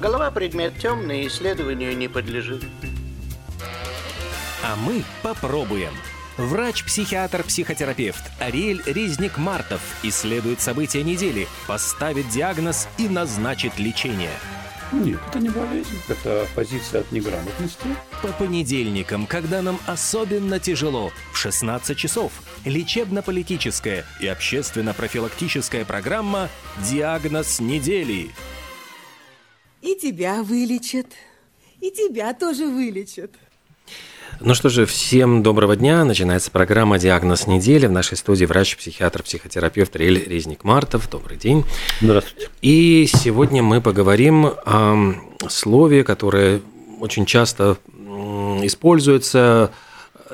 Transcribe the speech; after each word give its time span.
Голова 0.00 0.30
предмет 0.30 0.78
темный, 0.78 1.26
исследованию 1.26 1.96
не 1.96 2.08
подлежит. 2.08 2.64
А 4.62 4.76
мы 4.76 5.04
попробуем. 5.22 5.92
Врач-психиатр-психотерапевт 6.36 8.24
Ариэль 8.40 8.82
Резник-Мартов 8.86 9.80
исследует 10.02 10.60
события 10.60 11.04
недели, 11.04 11.46
поставит 11.68 12.28
диагноз 12.28 12.88
и 12.98 13.08
назначит 13.08 13.78
лечение. 13.78 14.32
Нет, 14.92 15.20
это 15.28 15.38
не 15.38 15.48
болезнь, 15.48 16.00
это 16.08 16.46
позиция 16.54 17.00
от 17.00 17.12
неграмотности. 17.12 17.86
По 18.22 18.28
понедельникам, 18.28 19.26
когда 19.26 19.62
нам 19.62 19.78
особенно 19.86 20.60
тяжело, 20.60 21.12
в 21.32 21.38
16 21.38 21.96
часов 21.96 22.32
лечебно-политическая 22.64 24.04
и 24.20 24.26
общественно-профилактическая 24.26 25.84
программа 25.84 26.48
«Диагноз 26.78 27.60
недели». 27.60 28.30
И 29.84 29.96
тебя 29.96 30.42
вылечат, 30.42 31.08
и 31.78 31.90
тебя 31.90 32.32
тоже 32.32 32.64
вылечат. 32.64 33.30
Ну 34.40 34.54
что 34.54 34.70
же, 34.70 34.86
всем 34.86 35.42
доброго 35.42 35.76
дня. 35.76 36.06
Начинается 36.06 36.50
программа 36.50 36.98
«Диагноз 36.98 37.46
недели». 37.46 37.86
В 37.86 37.92
нашей 37.92 38.16
студии 38.16 38.46
врач-психиатр, 38.46 39.22
психотерапевт 39.22 39.94
Рель 39.96 40.24
Резник-Мартов. 40.26 41.10
Добрый 41.10 41.36
день. 41.36 41.64
Здравствуйте. 42.00 42.48
И 42.62 43.06
сегодня 43.12 43.62
мы 43.62 43.82
поговорим 43.82 44.46
о 44.46 45.20
слове, 45.50 46.02
которое 46.02 46.62
очень 47.00 47.26
часто 47.26 47.76
используется, 48.62 49.70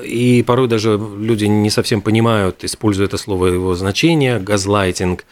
и 0.01 0.45
порой 0.47 0.69
даже 0.69 0.97
люди 1.19 1.47
не 1.47 1.71
совсем 1.71 2.03
понимают, 2.03 2.63
используя 2.63 3.09
это 3.09 3.19
слово, 3.19 3.49
его 3.49 3.75
значение, 3.75 4.39
газлайтинг, 4.39 5.25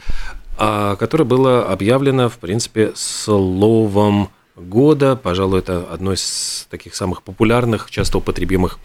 которое 0.59 1.23
было 1.23 1.71
объявлено, 1.71 2.27
в 2.27 2.37
принципе, 2.37 2.91
словом 2.95 4.29
года. 4.55 5.15
Пожалуй, 5.15 5.59
это 5.59 5.87
одно 5.91 6.13
из 6.13 6.67
таких 6.69 6.95
самых 6.95 7.23
популярных, 7.23 7.89
часто 7.89 8.17
употребимых 8.17 8.79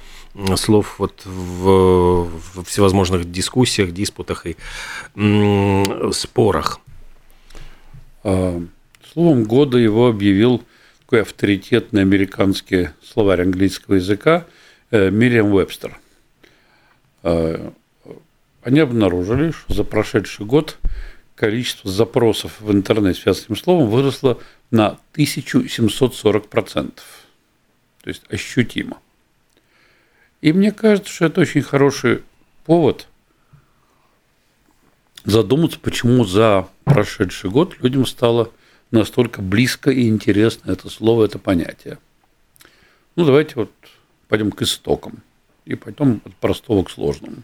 слов 0.56 0.96
вот 0.98 1.22
в, 1.24 2.28
в 2.54 2.64
всевозможных 2.64 3.30
дискуссиях, 3.30 3.92
диспутах 3.92 4.46
и 4.46 4.56
спорах. 6.12 6.80
А, 8.24 8.62
словом 9.12 9.44
года 9.44 9.78
его 9.78 10.08
объявил 10.08 10.62
такой 11.00 11.22
авторитетный 11.22 12.02
американский 12.02 12.88
словарь 13.04 13.42
английского 13.42 13.96
языка 13.96 14.46
э, 14.90 15.10
Мириам 15.10 15.52
Вебстер. 15.52 15.98
А, 17.22 17.72
они 18.62 18.80
обнаружили, 18.80 19.50
что 19.50 19.74
за 19.74 19.84
прошедший 19.84 20.46
год 20.46 20.78
количество 21.34 21.90
запросов 21.90 22.60
в 22.60 22.70
интернет 22.72 23.16
с 23.16 23.26
этим 23.26 23.56
словом 23.56 23.88
выросло 23.88 24.38
на 24.70 24.98
1740%. 25.14 26.92
То 28.02 28.08
есть 28.08 28.22
ощутимо. 28.28 28.98
И 30.40 30.52
мне 30.52 30.72
кажется, 30.72 31.10
что 31.10 31.26
это 31.26 31.40
очень 31.40 31.62
хороший 31.62 32.22
повод 32.64 33.08
задуматься, 35.24 35.78
почему 35.80 36.24
за 36.24 36.68
прошедший 36.84 37.50
год 37.50 37.78
людям 37.80 38.06
стало 38.06 38.50
настолько 38.90 39.42
близко 39.42 39.90
и 39.90 40.08
интересно 40.08 40.70
это 40.70 40.90
слово, 40.90 41.24
это 41.24 41.38
понятие. 41.38 41.98
Ну, 43.16 43.24
давайте 43.24 43.54
вот 43.56 43.70
пойдем 44.28 44.50
к 44.50 44.62
истокам 44.62 45.22
и 45.64 45.74
пойдем 45.74 46.20
от 46.24 46.34
простого 46.36 46.84
к 46.84 46.90
сложному. 46.90 47.42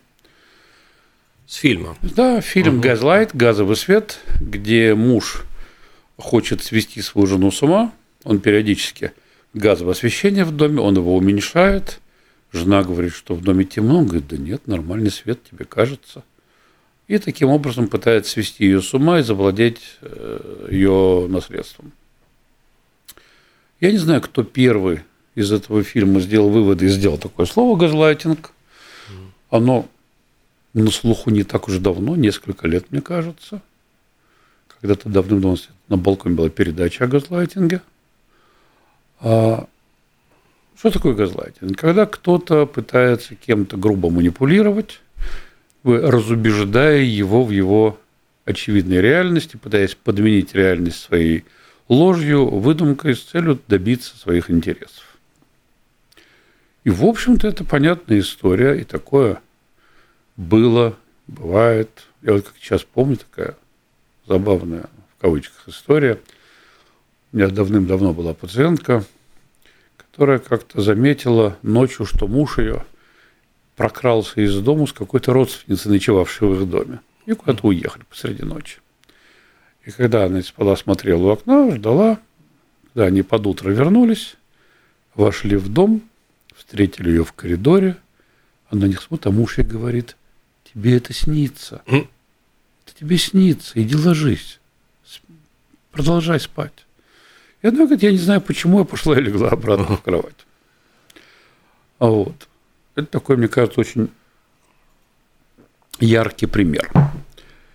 С 1.50 1.56
фильма. 1.56 1.96
Да, 2.00 2.40
фильм 2.40 2.76
угу. 2.76 2.82
«Газлайт», 2.82 3.34
«Газовый 3.34 3.74
свет», 3.74 4.20
где 4.38 4.94
муж 4.94 5.42
хочет 6.16 6.62
свести 6.62 7.02
свою 7.02 7.26
жену 7.26 7.50
с 7.50 7.60
ума, 7.60 7.92
он 8.22 8.38
периодически 8.38 9.10
газовое 9.52 9.94
освещение 9.94 10.44
в 10.44 10.52
доме, 10.52 10.80
он 10.80 10.94
его 10.94 11.16
уменьшает, 11.16 11.98
жена 12.52 12.84
говорит, 12.84 13.12
что 13.12 13.34
в 13.34 13.42
доме 13.42 13.64
темно, 13.64 13.98
он 13.98 14.04
говорит, 14.06 14.28
да 14.28 14.36
нет, 14.36 14.68
нормальный 14.68 15.10
свет 15.10 15.40
тебе 15.42 15.64
кажется. 15.64 16.22
И 17.08 17.18
таким 17.18 17.48
образом 17.48 17.88
пытается 17.88 18.30
свести 18.30 18.66
ее 18.66 18.80
с 18.80 18.94
ума 18.94 19.18
и 19.18 19.24
завладеть 19.24 19.80
э, 20.02 20.68
ее 20.70 21.26
наследством. 21.28 21.90
Я 23.80 23.90
не 23.90 23.98
знаю, 23.98 24.20
кто 24.20 24.44
первый 24.44 25.00
из 25.34 25.50
этого 25.50 25.82
фильма 25.82 26.20
сделал 26.20 26.48
выводы 26.48 26.86
и 26.86 26.90
сделал 26.90 27.18
такое 27.18 27.46
слово 27.46 27.76
«газлайтинг». 27.76 28.52
Оно 29.50 29.88
на 30.74 30.90
слуху 30.90 31.30
не 31.30 31.42
так 31.42 31.68
уж 31.68 31.78
давно, 31.78 32.16
несколько 32.16 32.68
лет, 32.68 32.90
мне 32.90 33.00
кажется. 33.00 33.60
Когда-то 34.80 35.08
давным-давно 35.08 35.56
на 35.88 35.96
балконе 35.96 36.36
была 36.36 36.48
передача 36.48 37.04
о 37.04 37.08
газлайтинге. 37.08 37.82
А 39.20 39.66
что 40.76 40.90
такое 40.90 41.14
газлайтинг? 41.14 41.76
Когда 41.76 42.06
кто-то 42.06 42.66
пытается 42.66 43.34
кем-то 43.34 43.76
грубо 43.76 44.10
манипулировать, 44.10 45.00
разубеждая 45.82 47.02
его 47.02 47.44
в 47.44 47.50
его 47.50 47.98
очевидной 48.44 49.00
реальности, 49.00 49.56
пытаясь 49.56 49.94
подменить 49.94 50.54
реальность 50.54 51.00
своей 51.00 51.44
ложью, 51.88 52.46
выдумкой 52.46 53.14
с 53.14 53.22
целью 53.22 53.60
добиться 53.68 54.16
своих 54.16 54.50
интересов. 54.50 55.04
И, 56.84 56.90
в 56.90 57.04
общем-то, 57.04 57.46
это 57.46 57.64
понятная 57.64 58.20
история, 58.20 58.80
и 58.80 58.84
такое 58.84 59.40
было, 60.40 60.96
бывает. 61.26 61.90
Я 62.22 62.32
вот 62.32 62.44
как 62.44 62.54
сейчас 62.58 62.82
помню, 62.82 63.18
такая 63.18 63.56
забавная, 64.26 64.88
в 65.16 65.20
кавычках, 65.20 65.68
история. 65.68 66.18
У 67.32 67.36
меня 67.36 67.48
давным-давно 67.48 68.14
была 68.14 68.34
пациентка, 68.34 69.04
которая 69.96 70.38
как-то 70.38 70.80
заметила 70.80 71.58
ночью, 71.62 72.06
что 72.06 72.26
муж 72.26 72.58
ее 72.58 72.84
прокрался 73.76 74.40
из 74.40 74.58
дома 74.60 74.86
с 74.86 74.92
какой-то 74.92 75.32
родственницей, 75.32 75.92
ночевавшей 75.92 76.48
в 76.48 76.62
их 76.62 76.68
доме. 76.68 77.00
И 77.26 77.34
куда-то 77.34 77.68
уехали 77.68 78.02
посреди 78.08 78.42
ночи. 78.42 78.78
И 79.84 79.90
когда 79.90 80.24
она 80.24 80.42
спала, 80.42 80.74
смотрела 80.76 81.22
в 81.22 81.30
окно, 81.30 81.70
ждала, 81.70 82.18
когда 82.88 83.06
они 83.06 83.22
под 83.22 83.46
утро 83.46 83.70
вернулись, 83.70 84.36
вошли 85.14 85.56
в 85.56 85.68
дом, 85.68 86.02
встретили 86.56 87.10
ее 87.10 87.24
в 87.24 87.32
коридоре, 87.32 87.96
она 88.70 88.86
не 88.86 88.94
смотрит, 88.94 89.26
а 89.26 89.30
муж 89.30 89.58
ей 89.58 89.64
говорит, 89.64 90.16
тебе 90.72 90.96
это 90.96 91.12
снится. 91.12 91.82
Это 91.86 92.98
тебе 92.98 93.18
снится, 93.18 93.80
иди 93.82 93.96
ложись. 93.96 94.60
Продолжай 95.90 96.38
спать. 96.38 96.86
И 97.62 97.66
она 97.66 97.78
говорит, 97.78 98.02
я 98.02 98.12
не 98.12 98.18
знаю, 98.18 98.40
почему 98.40 98.78
я 98.78 98.84
пошла 98.84 99.18
и 99.18 99.22
легла 99.22 99.50
обратно 99.50 99.96
в 99.96 100.02
кровать. 100.02 100.46
А 101.98 102.06
вот. 102.06 102.48
Это 102.94 103.06
такой, 103.06 103.36
мне 103.36 103.48
кажется, 103.48 103.80
очень 103.80 104.10
яркий 105.98 106.46
пример. 106.46 106.90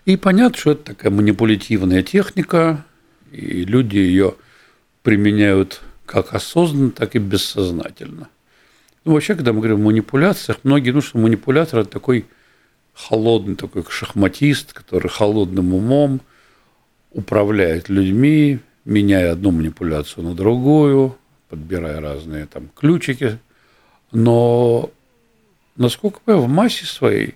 И 0.05 0.17
понятно, 0.17 0.57
что 0.57 0.71
это 0.71 0.83
такая 0.93 1.11
манипулятивная 1.11 2.03
техника, 2.03 2.85
и 3.31 3.65
люди 3.65 3.97
ее 3.97 4.35
применяют 5.03 5.81
как 6.05 6.33
осознанно, 6.33 6.91
так 6.91 7.15
и 7.15 7.19
бессознательно. 7.19 8.29
Ну, 9.03 9.13
вообще, 9.13 9.35
когда 9.35 9.53
мы 9.53 9.59
говорим 9.59 9.81
о 9.81 9.85
манипуляциях, 9.85 10.59
многие, 10.63 10.91
ну, 10.91 11.01
что 11.01 11.17
манипулятор– 11.17 11.79
это 11.81 11.89
такой 11.89 12.25
холодный 12.95 13.55
такой 13.55 13.83
шахматист, 13.87 14.73
который 14.73 15.09
холодным 15.09 15.73
умом 15.73 16.21
управляет 17.11 17.89
людьми, 17.89 18.59
меняя 18.85 19.33
одну 19.33 19.51
манипуляцию 19.51 20.23
на 20.23 20.33
другую, 20.33 21.17
подбирая 21.49 21.99
разные 21.99 22.45
там 22.45 22.69
ключики. 22.75 23.37
Но, 24.11 24.89
насколько 25.75 26.19
я 26.27 26.37
в 26.37 26.47
массе 26.47 26.85
своей, 26.85 27.35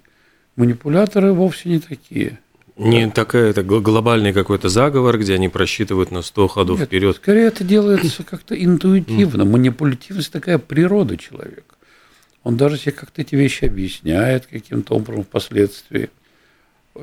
манипуляторы 0.55 1.33
вовсе 1.33 1.69
не 1.69 1.79
такие. 1.79 2.39
Не 2.77 3.09
такая, 3.11 3.49
это 3.49 3.61
глобальный 3.61 4.31
какой-то 4.31 4.69
заговор, 4.69 5.17
где 5.17 5.33
они 5.33 5.49
просчитывают 5.49 6.11
на 6.11 6.21
100 6.21 6.47
ходов 6.47 6.79
Нет, 6.79 6.87
вперед. 6.87 7.17
Скорее 7.17 7.47
это 7.47 7.65
делается 7.65 8.23
как-то 8.23 8.55
интуитивно. 8.55 9.43
Манипулятивность 9.43 10.31
такая 10.31 10.57
природа 10.59 11.17
человека. 11.17 11.75
Он 12.43 12.57
даже 12.57 12.77
себе 12.77 12.93
как-то 12.93 13.21
эти 13.21 13.35
вещи 13.35 13.65
объясняет 13.65 14.45
каким-то 14.47 14.95
образом 14.95 15.23
впоследствии, 15.23 16.09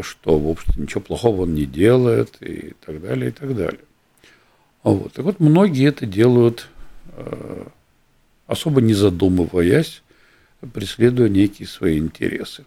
что, 0.00 0.38
в 0.38 0.48
общем-то, 0.48 0.80
ничего 0.80 1.00
плохого 1.00 1.42
он 1.42 1.54
не 1.54 1.66
делает 1.66 2.36
и 2.40 2.74
так 2.84 3.00
далее, 3.00 3.28
и 3.30 3.32
так 3.32 3.54
далее. 3.54 3.80
Вот. 4.82 5.12
Так 5.12 5.24
вот, 5.24 5.40
многие 5.40 5.88
это 5.88 6.06
делают, 6.06 6.68
э, 7.12 7.66
особо 8.46 8.80
не 8.80 8.94
задумываясь, 8.94 10.02
преследуя 10.72 11.28
некие 11.28 11.68
свои 11.68 11.98
интересы. 11.98 12.64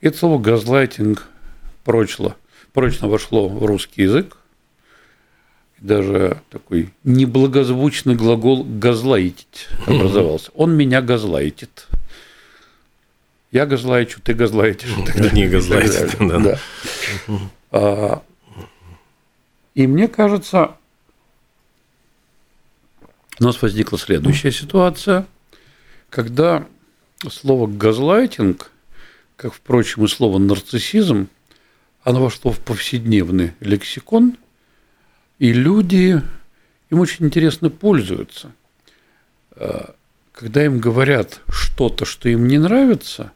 Это 0.00 0.16
слово 0.16 0.40
«газлайтинг» 0.40 1.28
прочно, 1.84 2.36
прочно 2.72 3.08
вошло 3.08 3.48
в 3.48 3.64
русский 3.64 4.02
язык, 4.02 4.38
даже 5.82 6.40
такой 6.48 6.92
неблагозвучный 7.02 8.14
глагол 8.14 8.64
«газлайтить» 8.64 9.68
образовался. 9.86 10.50
Он 10.54 10.74
меня 10.74 11.02
газлайтит. 11.02 11.88
Я 13.50 13.66
газлайчу, 13.66 14.20
ты 14.22 14.32
газлайтишь. 14.32 14.90
Не 15.32 15.48
газлайтит, 15.48 16.16
да. 16.20 16.38
да. 16.38 16.58
А, 17.72 18.22
и 19.74 19.86
мне 19.86 20.06
кажется, 20.06 20.76
у 23.40 23.44
нас 23.44 23.60
возникла 23.60 23.98
следующая 23.98 24.52
ситуация, 24.52 25.26
когда 26.10 26.66
слово 27.28 27.66
«газлайтинг», 27.66 28.70
как, 29.36 29.52
впрочем, 29.52 30.04
и 30.04 30.08
слово 30.08 30.38
«нарциссизм», 30.38 31.28
оно 32.04 32.22
вошло 32.22 32.52
в 32.52 32.60
повседневный 32.60 33.52
лексикон, 33.60 34.36
и 35.42 35.52
люди 35.52 36.22
им 36.90 37.00
очень 37.00 37.26
интересно 37.26 37.68
пользуются. 37.68 38.52
А, 39.56 39.96
когда 40.30 40.64
им 40.64 40.78
говорят 40.78 41.40
что-то, 41.48 42.04
что 42.04 42.28
им 42.28 42.46
не 42.46 42.58
нравится, 42.58 43.32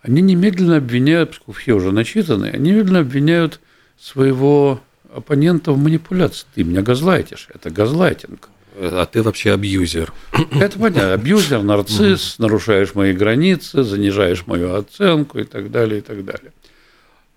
они 0.00 0.22
немедленно 0.22 0.78
обвиняют, 0.78 1.32
поскольку 1.32 1.52
все 1.52 1.74
уже 1.74 1.92
начитаны, 1.92 2.46
они 2.46 2.70
немедленно 2.70 3.00
обвиняют 3.00 3.60
своего 4.00 4.80
оппонента 5.14 5.72
в 5.72 5.78
манипуляции. 5.78 6.46
Ты 6.54 6.64
меня 6.64 6.80
газлайтишь, 6.80 7.48
это 7.52 7.68
газлайтинг. 7.68 8.48
А 8.80 9.04
ты 9.04 9.22
вообще 9.22 9.52
абьюзер. 9.52 10.14
Это 10.52 10.78
понятно. 10.78 11.12
Абьюзер, 11.12 11.62
нарцисс, 11.62 12.38
нарушаешь 12.38 12.94
мои 12.94 13.12
границы, 13.12 13.82
занижаешь 13.82 14.46
мою 14.46 14.74
оценку 14.74 15.40
и 15.40 15.44
так 15.44 15.70
далее, 15.70 15.98
и 15.98 16.02
так 16.02 16.24
далее. 16.24 16.52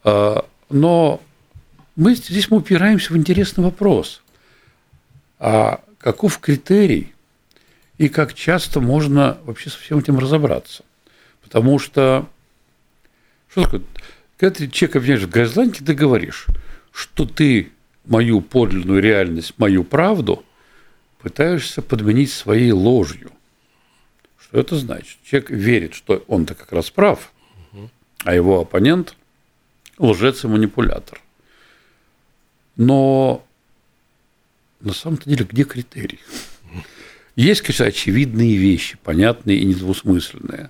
А, 0.05 0.45
но 0.69 1.21
мы 1.99 2.15
здесь 2.15 2.49
мы 2.49 2.57
упираемся 2.57 3.11
в 3.11 3.17
интересный 3.17 3.61
вопрос. 3.61 4.21
А 5.37 5.83
каков 5.97 6.39
критерий 6.39 7.13
и 7.97 8.07
как 8.07 8.33
часто 8.33 8.79
можно 8.79 9.37
вообще 9.43 9.69
со 9.69 9.77
всем 9.79 9.99
этим 9.99 10.17
разобраться? 10.17 10.85
Потому 11.43 11.77
что, 11.77 12.29
что 13.49 13.63
такое, 13.63 13.81
когда 14.37 14.55
ты 14.55 14.69
человека 14.69 14.99
обвиняешь 14.99 15.23
в 15.23 15.29
газланке, 15.29 15.83
ты 15.83 15.93
говоришь, 15.93 16.47
что 16.93 17.25
ты 17.25 17.69
мою 18.05 18.39
подлинную 18.39 19.01
реальность, 19.01 19.55
мою 19.57 19.83
правду 19.83 20.45
пытаешься 21.21 21.81
подменить 21.81 22.31
своей 22.31 22.71
ложью. 22.71 23.29
Что 24.41 24.57
это 24.57 24.77
значит? 24.77 25.17
Человек 25.25 25.49
верит, 25.49 25.93
что 25.95 26.23
он-то 26.27 26.55
как 26.55 26.71
раз 26.71 26.89
прав, 26.91 27.33
а 28.23 28.33
его 28.33 28.61
оппонент– 28.61 29.17
лжец 29.97 30.45
и 30.45 30.47
манипулятор. 30.47 31.21
Но 32.79 33.45
на 34.79 34.93
самом-то 34.93 35.29
деле 35.29 35.43
где 35.43 35.65
критерий? 35.65 36.19
Есть, 37.35 37.61
конечно, 37.61 37.85
очевидные 37.85 38.55
вещи, 38.55 38.97
понятные 39.03 39.57
и 39.57 39.65
недвусмысленные. 39.65 40.69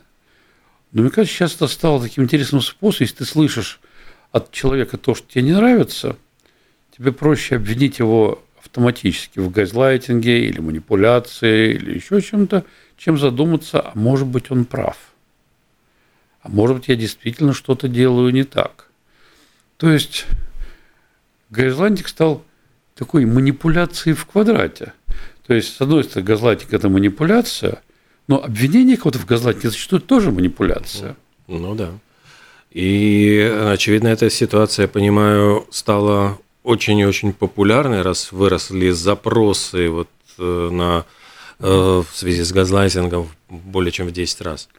Но 0.92 1.04
мне 1.04 1.12
кажется, 1.12 1.38
сейчас 1.38 1.56
это 1.56 1.68
стало 1.68 2.02
таким 2.02 2.24
интересным 2.24 2.62
способом, 2.62 3.04
если 3.04 3.18
ты 3.18 3.26
слышишь 3.26 3.80
от 4.32 4.52
человека 4.52 4.98
то, 4.98 5.14
что 5.14 5.28
тебе 5.32 5.44
не 5.44 5.52
нравится, 5.52 6.18
тебе 6.98 7.12
проще 7.12 7.58
обвинить 7.58 8.00
его 8.00 8.44
автоматически 8.60 9.38
в 9.38 9.52
газлайтинге 9.52 10.46
или 10.46 10.60
манипуляции 10.60 11.76
или 11.76 11.94
еще 11.94 12.24
чем-то, 12.24 12.66
чем 12.98 13.20
задуматься, 13.20 13.82
а 13.82 13.92
может 13.94 14.28
быть 14.28 14.50
он 14.50 14.66
прав. 14.66 14.98
А 16.42 16.50
может 16.50 16.78
быть 16.78 16.88
я 16.88 16.96
действительно 16.96 17.54
что-то 17.54 17.88
делаю 17.88 18.34
не 18.34 18.46
так. 18.46 18.90
То 19.78 19.92
есть 19.92 20.26
газлайтинг 21.50 22.08
стал 22.08 22.44
такой 22.96 23.26
манипуляцией 23.26 24.16
в 24.16 24.26
квадрате. 24.26 24.94
То 25.48 25.54
есть, 25.54 25.76
с 25.76 25.82
одной 25.82 26.04
стороны, 26.04 26.28
газлайтинг– 26.28 26.74
это 26.74 26.90
манипуляция, 26.90 27.82
но 28.28 28.44
обвинение 28.44 28.98
кого-то 28.98 29.20
в 29.20 29.26
газлайтинге 29.26 29.70
зачастую 29.70 30.02
тоже 30.02 30.32
манипуляция. 30.32 31.16
Ну 31.48 31.74
да. 31.76 31.92
И, 32.72 33.40
очевидно, 33.72 34.10
эта 34.10 34.30
ситуация, 34.30 34.84
я 34.84 34.88
понимаю, 34.88 35.66
стала 35.72 36.38
очень 36.64 37.00
и 37.00 37.06
очень 37.06 37.34
популярной, 37.34 38.04
раз 38.04 38.32
выросли 38.32 38.92
запросы 38.92 39.90
вот 39.90 40.10
э, 40.38 40.70
на, 40.72 41.06
э, 41.60 41.66
в 41.66 42.08
связи 42.14 42.44
с 42.44 42.52
газлайтингом 42.52 43.30
более 43.50 43.92
чем 43.92 44.08
в 44.08 44.12
10 44.12 44.42
раз. 44.42 44.70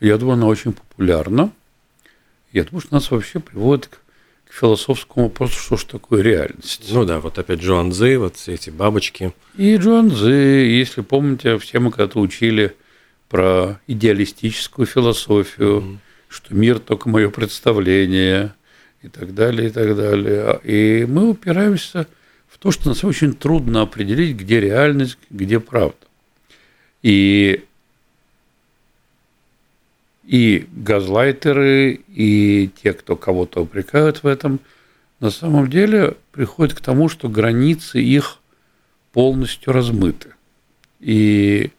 Я 0.00 0.16
думаю, 0.16 0.34
она 0.34 0.46
очень 0.46 0.72
популярна. 0.72 1.50
Я 2.52 2.64
думаю, 2.64 2.80
что 2.80 2.94
нас 2.94 3.10
вообще 3.10 3.40
приводит 3.40 3.88
к 3.88 3.98
философскому 4.58 5.26
вопросу, 5.26 5.58
что 5.58 5.76
же 5.76 5.86
такое 5.86 6.22
реальность. 6.22 6.84
Ну 6.90 7.04
да, 7.04 7.20
вот 7.20 7.38
опять 7.38 7.60
Джоан 7.60 7.92
Цзы, 7.92 8.18
вот 8.18 8.36
все 8.36 8.54
эти 8.54 8.70
бабочки. 8.70 9.32
И 9.56 9.76
Джоан 9.76 10.10
Цзы, 10.10 10.32
если 10.32 11.02
помните, 11.02 11.58
все 11.58 11.78
мы 11.78 11.90
когда-то 11.90 12.18
учили 12.18 12.74
про 13.28 13.80
идеалистическую 13.86 14.86
философию, 14.86 15.80
mm-hmm 15.80 15.98
что 16.28 16.54
мир 16.54 16.78
только 16.78 17.08
мое 17.08 17.30
представление 17.30 18.54
и 19.02 19.08
так 19.08 19.34
далее, 19.34 19.68
и 19.68 19.72
так 19.72 19.96
далее. 19.96 20.60
И 20.64 21.06
мы 21.08 21.30
упираемся 21.30 22.06
в 22.48 22.58
то, 22.58 22.70
что 22.70 22.88
нас 22.88 23.04
очень 23.04 23.34
трудно 23.34 23.82
определить, 23.82 24.36
где 24.36 24.60
реальность, 24.60 25.18
где 25.30 25.60
правда. 25.60 25.96
И, 27.02 27.64
и 30.26 30.66
газлайтеры, 30.72 32.00
и 32.08 32.70
те, 32.82 32.92
кто 32.92 33.16
кого-то 33.16 33.62
упрекают 33.62 34.22
в 34.22 34.26
этом, 34.26 34.60
на 35.20 35.30
самом 35.30 35.70
деле 35.70 36.16
приходят 36.32 36.74
к 36.74 36.80
тому, 36.80 37.08
что 37.08 37.28
границы 37.28 38.00
их 38.00 38.38
полностью 39.12 39.72
размыты. 39.72 40.30
И 41.00 41.70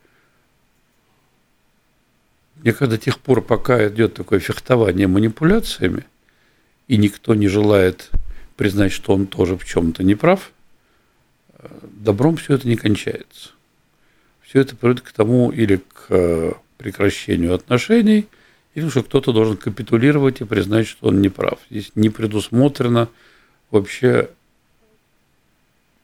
мне 2.56 2.72
до 2.72 2.98
тех 2.98 3.20
пор, 3.20 3.42
пока 3.42 3.88
идет 3.88 4.14
такое 4.14 4.40
фехтование 4.40 5.08
манипуляциями, 5.08 6.06
и 6.88 6.98
никто 6.98 7.36
не 7.36 7.48
желает 7.48 8.10
признать, 8.56 8.92
что 8.92 9.14
он 9.14 9.28
тоже 9.28 9.58
в 9.58 9.66
чем-то 9.66 10.04
не 10.04 10.16
прав, 10.16 10.52
добром 11.84 12.38
все 12.38 12.56
это 12.56 12.68
не 12.68 12.76
кончается. 12.76 13.52
Все 14.42 14.62
это 14.62 14.76
приводит 14.76 15.02
к 15.02 15.12
тому 15.12 15.52
или 15.52 15.78
к 15.78 16.06
э, 16.10 16.54
прекращению 16.78 17.54
отношений, 17.54 18.28
или 18.78 18.90
что 18.90 19.02
кто-то 19.02 19.34
должен 19.34 19.58
капитулировать 19.58 20.40
и 20.42 20.44
признать, 20.44 20.86
что 20.86 21.08
он 21.08 21.20
не 21.20 21.30
прав. 21.30 21.58
Здесь 21.72 21.92
не 21.96 22.10
предусмотрено 22.12 23.10
вообще 23.72 24.30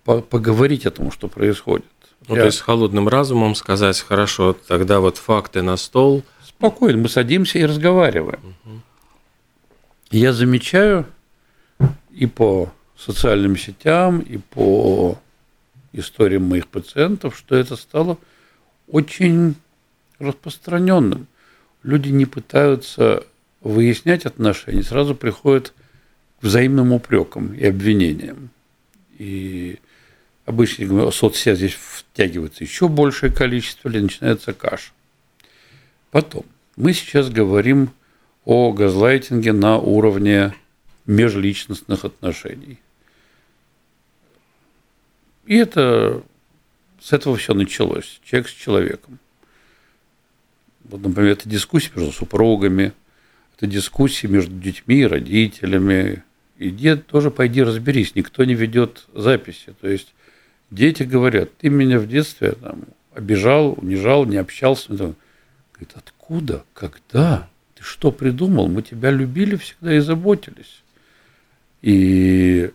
поговорить 0.04 0.88
о 0.88 0.92
том, 0.92 1.12
что 1.12 1.28
происходит. 1.28 1.86
Ну, 2.28 2.36
Я... 2.36 2.42
то 2.42 2.46
есть 2.48 2.62
холодным 2.62 3.08
разумом 3.08 3.54
сказать, 3.54 4.00
хорошо, 4.00 4.54
тогда 4.54 5.02
вот 5.02 5.18
факты 5.18 5.62
на 5.62 5.78
стол, 5.78 6.24
спокойно, 6.44 6.98
мы 6.98 7.10
садимся 7.10 7.60
и 7.60 7.66
разговариваем. 7.66 8.56
Угу. 8.66 8.82
Я 10.10 10.34
замечаю 10.34 11.06
и 12.10 12.26
по 12.26 12.74
социальным 12.98 13.56
сетям, 13.56 14.20
и 14.20 14.38
по 14.38 15.20
историям 15.92 16.46
моих 16.46 16.68
пациентов, 16.70 17.38
что 17.38 17.56
это 17.56 17.76
стало 17.76 18.18
очень 18.88 19.54
распространенным. 20.18 21.28
Люди 21.84 22.10
не 22.10 22.26
пытаются 22.26 23.26
выяснять 23.62 24.26
отношения, 24.26 24.84
сразу 24.84 25.16
приходят 25.16 25.74
к 26.40 26.44
взаимным 26.44 26.94
упрекам 26.94 27.54
и 27.54 27.66
обвинениям. 27.66 28.50
И 29.18 29.80
обычно 30.46 31.12
соцсеть 31.12 31.58
здесь 31.58 31.74
втягивается 31.74 32.64
еще 32.64 32.88
большее 32.88 33.32
количество, 33.32 33.90
или 33.90 34.00
начинается 34.00 34.54
каша. 34.54 34.92
Потом, 36.12 36.46
мы 36.76 36.94
сейчас 36.94 37.30
говорим 37.30 37.92
о 38.46 38.72
газлайтинге 38.72 39.54
на 39.54 39.78
уровне 39.78 40.54
межличностных 41.06 42.06
отношений. 42.06 42.80
И 45.46 45.56
это 45.56 46.24
с 47.02 47.12
этого 47.12 47.36
все 47.36 47.54
началось. 47.54 48.22
Человек 48.24 48.50
с 48.50 48.54
человеком. 48.54 49.20
Вот, 50.86 51.02
например, 51.02 51.32
это 51.32 51.50
дискуссии 51.50 51.92
между 51.96 52.12
супругами, 52.12 52.94
это 53.58 53.68
дискуссии 53.68 54.28
между 54.28 54.54
детьми 54.56 55.02
и 55.02 55.08
родителями. 55.08 56.24
И 56.58 56.70
дед 56.70 57.08
тоже 57.08 57.32
пойди 57.32 57.64
разберись, 57.64 58.16
никто 58.16 58.44
не 58.44 58.54
ведет 58.54 59.06
записи. 59.14 59.74
То 59.82 59.88
есть 59.88 60.14
дети 60.70 61.04
говорят, 61.04 61.56
ты 61.58 61.70
меня 61.70 62.00
в 62.00 62.08
детстве 62.08 62.54
там, 62.54 62.84
обижал, 63.14 63.74
унижал, 63.78 64.26
не 64.26 64.38
общался. 64.38 64.90
Говорит, 64.90 65.16
откуда, 65.96 66.64
когда, 66.74 67.50
ты 67.76 67.84
что 67.84 68.12
придумал? 68.12 68.68
Мы 68.68 68.82
тебя 68.82 69.12
любили 69.12 69.56
всегда 69.56 69.96
и 69.96 70.00
заботились. 70.00 70.84
И, 71.82 72.72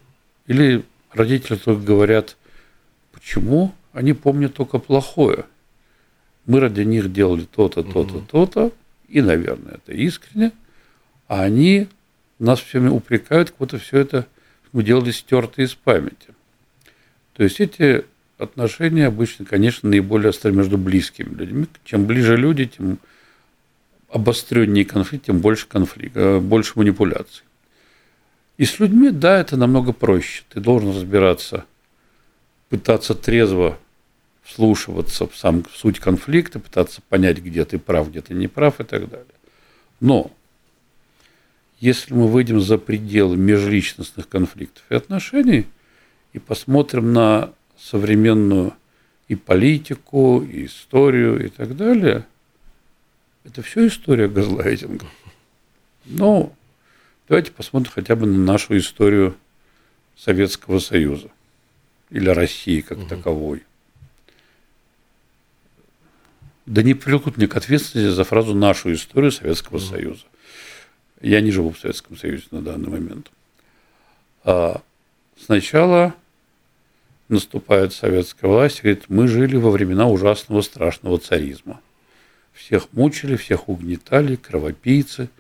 или 0.47 0.85
родители 1.13 1.57
только 1.57 1.81
говорят, 1.81 2.37
почему 3.13 3.75
они 3.93 4.13
помнят 4.13 4.55
только 4.55 4.79
плохое. 4.79 5.47
Мы 6.49 6.61
ради 6.61 6.81
них 6.81 7.13
делали 7.13 7.45
то-то, 7.45 7.83
то-то, 7.83 8.21
то-то, 8.21 8.73
и, 9.07 9.21
наверное, 9.21 9.75
это 9.75 9.93
искренне, 9.93 10.51
а 11.27 11.43
они 11.43 11.89
нас 12.39 12.59
всеми 12.59 12.89
упрекают, 12.89 13.51
как 13.51 13.59
будто 13.59 13.79
все 13.79 13.99
это 13.99 14.27
мы 14.73 14.83
делали 14.83 15.11
стертые 15.11 15.67
из 15.67 15.75
памяти. 15.75 16.35
То 17.35 17.43
есть 17.45 17.61
эти 17.61 18.07
отношения 18.39 19.07
обычно, 19.07 19.45
конечно, 19.45 19.91
наиболее 19.91 20.31
остры 20.31 20.51
между 20.51 20.79
близкими 20.79 21.35
людьми. 21.35 21.67
Чем 21.85 22.07
ближе 22.07 22.37
люди, 22.39 22.65
тем 22.65 22.99
обостреннее 24.11 24.87
конфликт, 24.87 25.27
тем 25.27 25.41
больше 25.41 25.67
конфликт, 25.69 26.17
э, 26.17 26.39
больше 26.39 26.73
манипуляций. 26.77 27.45
И 28.57 28.65
с 28.65 28.81
людьми, 28.81 29.11
да, 29.11 29.39
это 29.39 29.59
намного 29.59 29.93
проще. 29.93 30.45
Ты 30.49 30.61
должен 30.61 30.91
разбираться, 30.91 31.67
пытаться 32.71 33.15
трезво 33.15 33.79
вслушиваться 34.49 35.27
в 35.27 35.37
сам 35.37 35.63
в 35.63 35.77
суть 35.77 36.01
конфликта, 36.01 36.59
пытаться 36.59 37.03
понять, 37.09 37.39
где 37.39 37.65
ты 37.67 37.79
прав, 37.79 38.09
где 38.09 38.23
ты 38.23 38.33
не 38.33 38.49
прав 38.49 38.81
и 38.81 38.85
так 38.85 39.09
далее. 39.09 39.27
Но 40.01 40.31
если 41.81 42.15
мы 42.15 42.29
выйдем 42.29 42.61
за 42.61 42.79
пределы 42.79 43.37
межличностных 43.37 44.29
конфликтов 44.29 44.83
и 44.89 44.95
отношений 44.95 45.67
и 46.33 46.39
посмотрим 46.39 47.13
на 47.13 47.53
современную 47.79 48.73
и 49.29 49.37
политику, 49.37 50.43
и 50.43 50.65
историю, 50.65 51.45
и 51.45 51.49
так 51.51 51.77
далее, 51.77 52.25
это 53.45 53.61
все 53.63 53.87
история 53.87 54.29
газлайтинга. 54.29 55.07
Но 56.07 56.55
давайте 57.29 57.53
посмотрим 57.53 57.93
хотя 57.95 58.17
бы 58.17 58.27
на 58.27 58.39
нашу 58.39 58.79
историю 58.79 59.37
Советского 60.17 60.79
Союза 60.79 61.31
или 62.09 62.31
России 62.31 62.81
как 62.81 62.99
угу. 62.99 63.09
таковой. 63.09 63.63
Да 66.69 66.83
не 66.83 66.93
привлекут 66.93 67.39
мне 67.39 67.49
к 67.49 67.57
ответственности 67.57 68.15
за 68.15 68.25
фразу 68.25 68.55
«нашу 68.55 68.93
историю 68.93 69.33
Советского 69.33 69.79
угу. 69.79 69.87
Союза». 69.87 70.25
Я 71.23 71.41
не 71.41 71.51
живу 71.51 71.71
в 71.71 71.79
Советском 71.79 72.19
Союзе 72.19 72.45
на 72.51 72.61
данный 72.61 72.91
момент. 72.91 73.31
А 74.45 74.83
сначала 75.43 76.15
наступает 77.29 77.95
советская 77.95 78.51
власть 78.51 78.81
и 78.81 78.83
говорит, 78.83 79.05
мы 79.09 79.29
жили 79.29 79.57
во 79.57 79.71
времена 79.71 80.09
ужасного 80.09 80.61
страшного 80.61 81.19
царизма. 81.19 81.81
Всех 82.53 82.93
мучили, 82.93 83.37
всех 83.37 83.71
угнетали, 83.71 84.37
кровопийцы, 84.37 85.31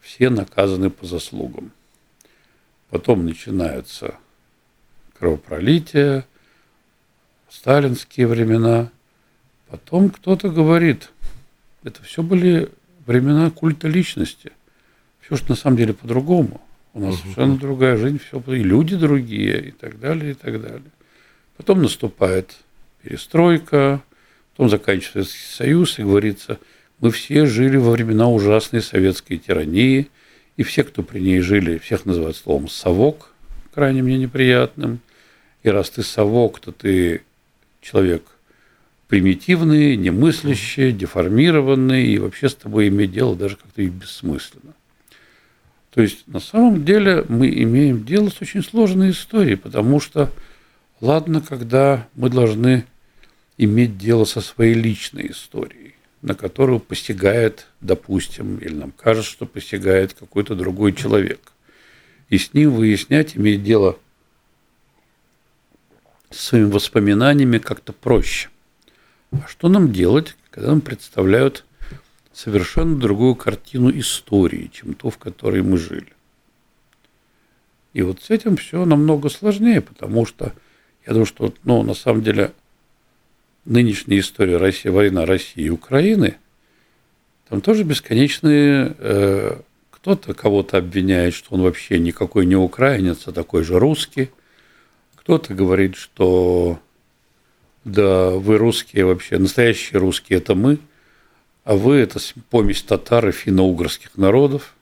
все 0.00 0.30
наказаны 0.30 0.88
по 0.88 1.04
заслугам. 1.04 1.70
Потом 2.88 3.26
начинается 3.26 4.14
кровопролитие, 5.18 6.24
сталинские 7.50 8.26
времена. 8.26 8.90
Потом 9.70 10.10
кто-то 10.10 10.48
говорит, 10.48 11.10
это 11.84 12.02
все 12.02 12.22
были 12.22 12.70
времена 13.06 13.50
культа 13.50 13.88
личности. 13.88 14.52
Все 15.20 15.36
что 15.36 15.50
на 15.50 15.56
самом 15.56 15.76
деле 15.76 15.92
по-другому. 15.92 16.60
У 16.94 17.00
нас 17.00 17.14
угу. 17.14 17.22
совершенно 17.22 17.58
другая 17.58 17.96
жизнь, 17.96 18.18
все, 18.18 18.42
и 18.46 18.62
люди 18.62 18.96
другие, 18.96 19.68
и 19.68 19.70
так 19.70 20.00
далее, 20.00 20.32
и 20.32 20.34
так 20.34 20.60
далее. 20.60 20.90
Потом 21.56 21.82
наступает 21.82 22.56
перестройка, 23.02 24.02
потом 24.52 24.70
заканчивается 24.70 25.32
Советский 25.32 25.54
Союз, 25.54 25.98
и 25.98 26.02
говорится, 26.02 26.58
мы 27.00 27.10
все 27.10 27.46
жили 27.46 27.76
во 27.76 27.90
времена 27.90 28.28
ужасной 28.28 28.82
советской 28.82 29.36
тирании, 29.36 30.08
и 30.56 30.62
все, 30.62 30.82
кто 30.82 31.02
при 31.02 31.20
ней 31.20 31.40
жили, 31.40 31.78
всех 31.78 32.06
называют 32.06 32.36
словом 32.36 32.68
«совок», 32.68 33.32
крайне 33.72 34.02
мне 34.02 34.18
неприятным. 34.18 35.00
И 35.62 35.68
раз 35.68 35.90
ты 35.90 36.02
совок, 36.02 36.58
то 36.58 36.72
ты 36.72 37.22
человек 37.80 38.22
примитивный, 39.08 39.96
немыслящий, 39.96 40.92
деформированный, 40.92 42.06
и 42.06 42.18
вообще 42.18 42.48
с 42.48 42.54
тобой 42.54 42.88
иметь 42.88 43.10
дело 43.10 43.34
даже 43.34 43.56
как-то 43.56 43.82
и 43.82 43.88
бессмысленно. 43.88 44.74
То 45.90 46.02
есть 46.02 46.28
на 46.28 46.38
самом 46.38 46.84
деле 46.84 47.24
мы 47.28 47.48
имеем 47.48 48.04
дело 48.04 48.28
с 48.28 48.40
очень 48.40 48.62
сложной 48.62 49.10
историей, 49.10 49.56
потому 49.56 49.98
что 49.98 50.30
ладно, 51.00 51.40
когда 51.40 52.06
мы 52.14 52.28
должны 52.28 52.84
иметь 53.56 53.98
дело 53.98 54.24
со 54.24 54.42
своей 54.42 54.74
личной 54.74 55.30
историей, 55.30 55.94
на 56.20 56.34
которую 56.34 56.78
постигает, 56.78 57.66
допустим, 57.80 58.58
или 58.58 58.74
нам 58.74 58.92
кажется, 58.92 59.30
что 59.30 59.46
постигает 59.46 60.12
какой-то 60.12 60.54
другой 60.54 60.92
человек. 60.92 61.52
И 62.28 62.36
с 62.36 62.52
ним 62.52 62.72
выяснять, 62.72 63.36
иметь 63.36 63.64
дело 63.64 63.98
с 66.30 66.48
своими 66.48 66.70
воспоминаниями 66.70 67.56
как-то 67.56 67.94
проще. 67.94 68.50
А 69.32 69.46
что 69.46 69.68
нам 69.68 69.92
делать, 69.92 70.36
когда 70.50 70.70
нам 70.70 70.80
представляют 70.80 71.64
совершенно 72.32 72.96
другую 72.96 73.34
картину 73.34 73.90
истории, 73.98 74.70
чем 74.72 74.94
ту, 74.94 75.10
в 75.10 75.18
которой 75.18 75.62
мы 75.62 75.76
жили. 75.76 76.12
И 77.92 78.02
вот 78.02 78.22
с 78.22 78.30
этим 78.30 78.56
все 78.56 78.84
намного 78.84 79.28
сложнее, 79.28 79.80
потому 79.80 80.24
что 80.24 80.52
я 81.06 81.12
думаю, 81.12 81.26
что 81.26 81.52
ну, 81.64 81.82
на 81.82 81.94
самом 81.94 82.22
деле 82.22 82.52
нынешняя 83.64 84.20
история 84.20 84.56
России, 84.56 84.88
война 84.88 85.26
России 85.26 85.64
и 85.64 85.70
Украины, 85.70 86.36
там 87.48 87.60
тоже 87.60 87.82
бесконечные, 87.82 88.94
э, 88.98 89.60
кто-то 89.90 90.34
кого-то 90.34 90.78
обвиняет, 90.78 91.34
что 91.34 91.54
он 91.54 91.62
вообще 91.62 91.98
никакой 91.98 92.46
не 92.46 92.56
украинец, 92.56 93.26
а 93.26 93.32
такой 93.32 93.64
же 93.64 93.78
русский. 93.78 94.30
Кто-то 95.16 95.54
говорит, 95.54 95.96
что 95.96 96.78
да, 97.92 98.30
вы 98.30 98.58
русские 98.58 99.04
вообще, 99.04 99.38
настоящие 99.38 100.00
русские 100.00 100.38
это 100.38 100.54
мы– 100.54 100.78
а 101.68 101.76
вы– 101.76 101.96
это 101.96 102.18
помесь 102.48 102.80
татар 102.80 103.28
и 103.28 103.30
финно-угорских 103.30 104.16
народов, 104.16 104.74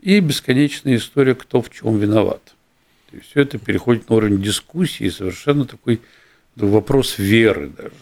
и 0.00 0.18
бесконечная 0.18 0.96
история, 0.96 1.36
кто 1.36 1.62
в 1.62 1.70
чем 1.70 1.96
виноват. 1.96 2.56
Все 3.22 3.42
это 3.42 3.56
переходит 3.58 4.08
на 4.08 4.16
уровень 4.16 4.42
дискуссии, 4.42 5.08
совершенно 5.10 5.64
такой 5.64 6.00
вопрос 6.56 7.18
веры 7.18 7.68
даже. 7.68 7.94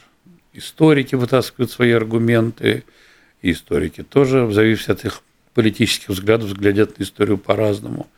Историки 0.54 1.14
вытаскивают 1.14 1.70
свои 1.70 1.90
аргументы, 1.90 2.84
и 3.42 3.52
историки 3.52 4.02
тоже, 4.02 4.46
в 4.46 4.54
зависимости 4.54 4.92
от 4.92 5.04
их 5.04 5.22
политических 5.52 6.08
взглядов, 6.08 6.48
взглядят 6.48 6.98
на 6.98 7.02
историю 7.02 7.36
по-разному. 7.36 8.08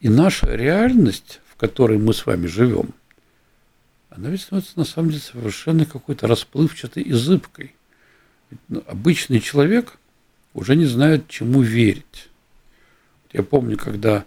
И 0.00 0.08
наша 0.08 0.46
реальность, 0.46 1.42
в 1.46 1.56
которой 1.56 1.98
мы 1.98 2.14
с 2.14 2.24
вами 2.24 2.46
живем, 2.46 2.94
она 4.16 4.30
ведь 4.30 4.42
становится 4.42 4.78
на 4.78 4.84
самом 4.84 5.10
деле 5.10 5.20
совершенно 5.20 5.84
какой-то 5.86 6.26
расплывчатой 6.26 7.02
и 7.02 7.12
зыбкой– 7.12 7.74
ну, 8.68 8.82
обычный 8.86 9.40
человек 9.40 9.98
уже 10.52 10.76
не 10.76 10.86
знает, 10.86 11.28
чему 11.28 11.62
верить. 11.62 12.28
Я 13.32 13.42
помню, 13.42 13.76
когда 13.76 14.24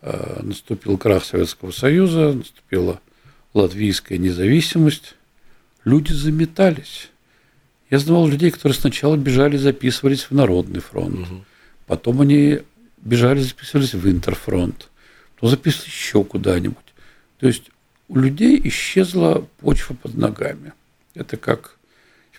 э, 0.00 0.40
наступил 0.42 0.96
крах 0.96 1.24
Советского 1.24 1.70
Союза, 1.70 2.32
наступила 2.32 3.00
латвийская 3.52 4.18
независимость, 4.18 5.14
люди 5.84 6.12
заметались. 6.12 7.10
Я 7.90 7.98
знал 7.98 8.26
людей, 8.26 8.50
которые 8.50 8.74
сначала 8.74 9.16
бежали, 9.16 9.58
записывались 9.58 10.22
в 10.22 10.30
Народный 10.30 10.80
фронт, 10.80 11.28
угу. 11.28 11.44
потом 11.86 12.22
они 12.22 12.60
бежали, 12.96 13.40
записывались 13.40 13.92
в 13.92 14.08
Интерфронт, 14.08 14.88
то 15.38 15.48
записывались 15.48 15.92
еще 15.92 16.24
куда-нибудь. 16.24 16.78
То 17.38 17.48
есть 17.48 17.64
у 18.12 18.16
людей 18.18 18.60
исчезла 18.64 19.48
почва 19.60 19.94
под 19.94 20.18
ногами. 20.18 20.74
Это 21.14 21.38
как 21.38 21.78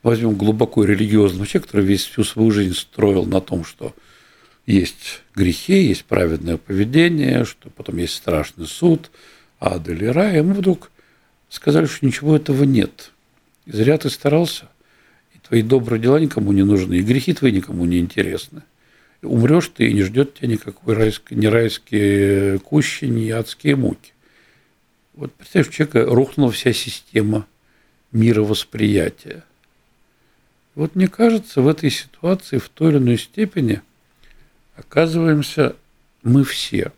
возьмем 0.04 0.36
глубоко 0.36 0.84
религиозного 0.84 1.48
человека, 1.48 1.68
который 1.68 1.86
весь 1.88 2.06
всю 2.06 2.24
свою 2.24 2.52
жизнь 2.52 2.76
строил 2.76 3.26
на 3.26 3.42
том, 3.42 3.66
что 3.66 3.96
есть 4.68 5.24
грехи, 5.34 5.88
есть 5.88 6.06
праведное 6.06 6.58
поведение, 6.58 7.44
что 7.44 7.72
потом 7.72 7.98
есть 7.98 8.14
страшный 8.14 8.68
суд, 8.68 9.10
ад 9.60 9.90
или 9.90 10.06
рай, 10.06 10.38
ему 10.38 10.54
вдруг 10.54 10.92
сказали, 11.50 11.88
что 11.88 12.06
ничего 12.06 12.36
этого 12.36 12.66
нет. 12.66 13.12
И 13.66 13.72
зря 13.72 13.98
ты 13.98 14.12
старался, 14.12 14.70
и 15.34 15.40
твои 15.40 15.64
добрые 15.64 16.00
дела 16.00 16.20
никому 16.20 16.52
не 16.52 16.64
нужны, 16.64 16.96
и 16.96 17.02
грехи 17.02 17.34
твои 17.34 17.52
никому 17.52 17.86
не 17.86 17.98
интересны. 17.98 18.62
Умрешь 19.24 19.72
ты, 19.76 19.88
и 19.88 19.94
не 19.94 20.04
ждет 20.04 20.36
тебя 20.36 20.50
никакой 20.50 20.94
райской, 20.94 21.34
ни 21.34 21.48
райские 21.48 22.60
кущи, 22.60 23.06
ни 23.06 23.32
адские 23.32 23.76
муки. 23.76 24.13
Вот 25.14 25.34
представь, 25.34 25.70
у 25.70 25.72
человека 25.72 26.06
рухнула 26.06 26.52
вся 26.52 26.74
система 26.74 27.48
мировосприятия– 28.12 29.44
вот 30.76 30.96
мне 30.96 31.08
кажется, 31.08 31.62
в 31.62 31.68
этой 31.68 31.92
ситуации 31.92 32.58
в 32.58 32.68
той 32.70 32.92
или 32.92 32.98
иной 32.98 33.18
степени 33.18 33.82
оказываемся 34.76 35.76
мы 36.24 36.44
все. 36.44 36.92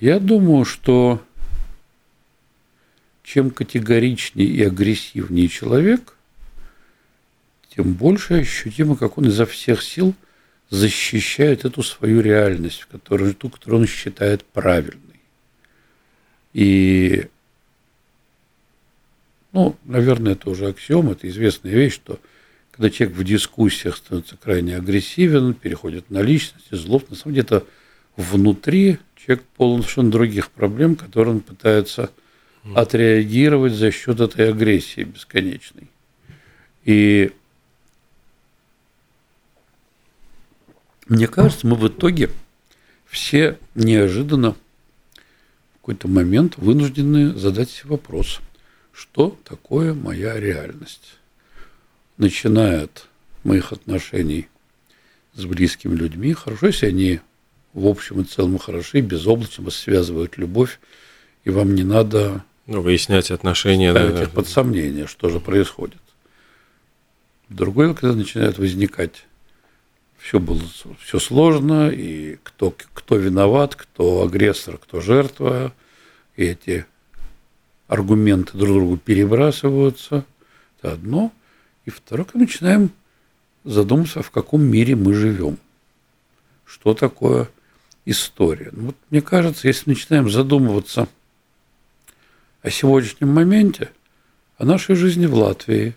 Я 0.00 0.20
думаю, 0.20 0.64
что 0.64 1.20
чем 3.24 3.50
категоричнее 3.50 4.46
и 4.46 4.62
агрессивнее 4.62 5.48
человек, 5.48 6.14
тем 7.74 7.94
больше 7.94 8.34
ощутимо, 8.34 8.96
как 8.96 9.18
он 9.18 9.26
изо 9.26 9.44
всех 9.44 9.82
сил 9.82 10.14
защищает 10.70 11.64
эту 11.64 11.82
свою 11.82 12.20
реальность, 12.20 12.86
которую, 12.90 13.34
ту, 13.34 13.50
которую 13.50 13.80
он 13.82 13.86
считает 13.88 14.44
правильной. 14.44 15.07
И 16.58 17.28
ну, 19.52 19.76
наверное, 19.84 20.32
это 20.32 20.50
уже 20.50 20.66
аксиом, 20.66 21.08
это 21.08 21.28
известная 21.28 21.70
вещь, 21.70 21.94
что 21.94 22.18
когда 22.72 22.90
человек 22.90 23.16
в 23.16 23.22
дискуссиях 23.22 23.96
становится 23.96 24.36
крайне 24.36 24.76
агрессивен, 24.76 25.54
переходит 25.54 26.10
на 26.10 26.20
личность, 26.20 26.66
злоб, 26.72 27.08
на 27.10 27.14
самом 27.14 27.36
деле 27.36 27.44
это 27.44 27.64
внутри 28.16 28.98
человек 29.14 29.44
полон 29.56 29.82
совершенно 29.82 30.10
других 30.10 30.50
проблем, 30.50 30.96
которые 30.96 31.36
он 31.36 31.40
пытается 31.42 32.10
отреагировать 32.74 33.74
за 33.74 33.92
счет 33.92 34.18
этой 34.18 34.48
агрессии 34.48 35.04
бесконечной. 35.04 35.88
И 36.84 37.30
мне 41.06 41.28
кажется, 41.28 41.68
мы 41.68 41.76
в 41.76 41.86
итоге 41.86 42.30
все 43.06 43.58
неожиданно 43.76 44.56
какой-то 45.88 46.08
момент 46.08 46.58
вынуждены 46.58 47.32
задать 47.38 47.70
себе 47.70 47.92
вопрос– 47.92 48.40
что 48.92 49.38
такое 49.44 49.94
моя 49.94 50.38
реальность. 50.38 51.14
Начиная 52.16 52.84
от 52.84 53.06
моих 53.44 53.72
отношений 53.72 54.48
с 55.34 55.44
близкими 55.44 55.94
людьми, 55.94 56.34
хорошо, 56.34 56.66
если 56.66 56.86
они 56.86 57.20
в 57.74 57.86
общем 57.86 58.20
и 58.20 58.24
целом 58.24 58.58
хороши, 58.58 59.00
безоблачно 59.00 59.64
вас 59.64 59.76
связывают 59.76 60.36
любовь, 60.36 60.80
и 61.44 61.50
вам 61.50 61.76
не 61.76 61.84
надо 61.84 62.44
ну, 62.66 62.82
выяснять 62.82 63.30
отношения. 63.30 63.92
ставить 63.92 64.16
Да, 64.16 64.22
их 64.24 64.30
под 64.32 64.48
сомнение, 64.48 65.06
что 65.06 65.30
же 65.30 65.38
происходит. 65.38 66.02
Другое, 67.48 67.94
когда 67.94 68.16
начинает 68.16 68.58
возникать 68.58 69.24
все 70.18 70.40
было 70.40 70.60
все 71.00 71.18
сложно, 71.18 71.88
и 71.88 72.38
кто, 72.42 72.74
кто 72.92 73.16
виноват, 73.16 73.76
кто 73.76 74.22
агрессор, 74.22 74.76
кто 74.76 75.00
жертва, 75.00 75.72
и 76.36 76.44
эти 76.44 76.86
аргументы 77.86 78.56
друг 78.56 78.74
другу 78.74 78.96
перебрасываются. 78.96 80.24
Это 80.78 80.92
одно. 80.92 81.32
И 81.84 81.90
второе, 81.90 82.24
когда 82.24 82.40
начинаем 82.40 82.90
задуматься, 83.64 84.22
в 84.22 84.30
каком 84.30 84.62
мире 84.62 84.94
мы 84.94 85.14
живем. 85.14 85.58
Что 86.64 86.94
такое 86.94 87.48
история. 88.04 88.70
Ну, 88.72 88.86
вот 88.86 88.96
мне 89.10 89.22
кажется, 89.22 89.68
если 89.68 89.90
начинаем 89.90 90.30
задумываться 90.30 91.08
о 92.62 92.70
сегодняшнем 92.70 93.28
моменте, 93.28 93.90
о 94.58 94.64
нашей 94.64 94.94
жизни 94.96 95.26
в 95.26 95.34
Латвии, 95.34 95.94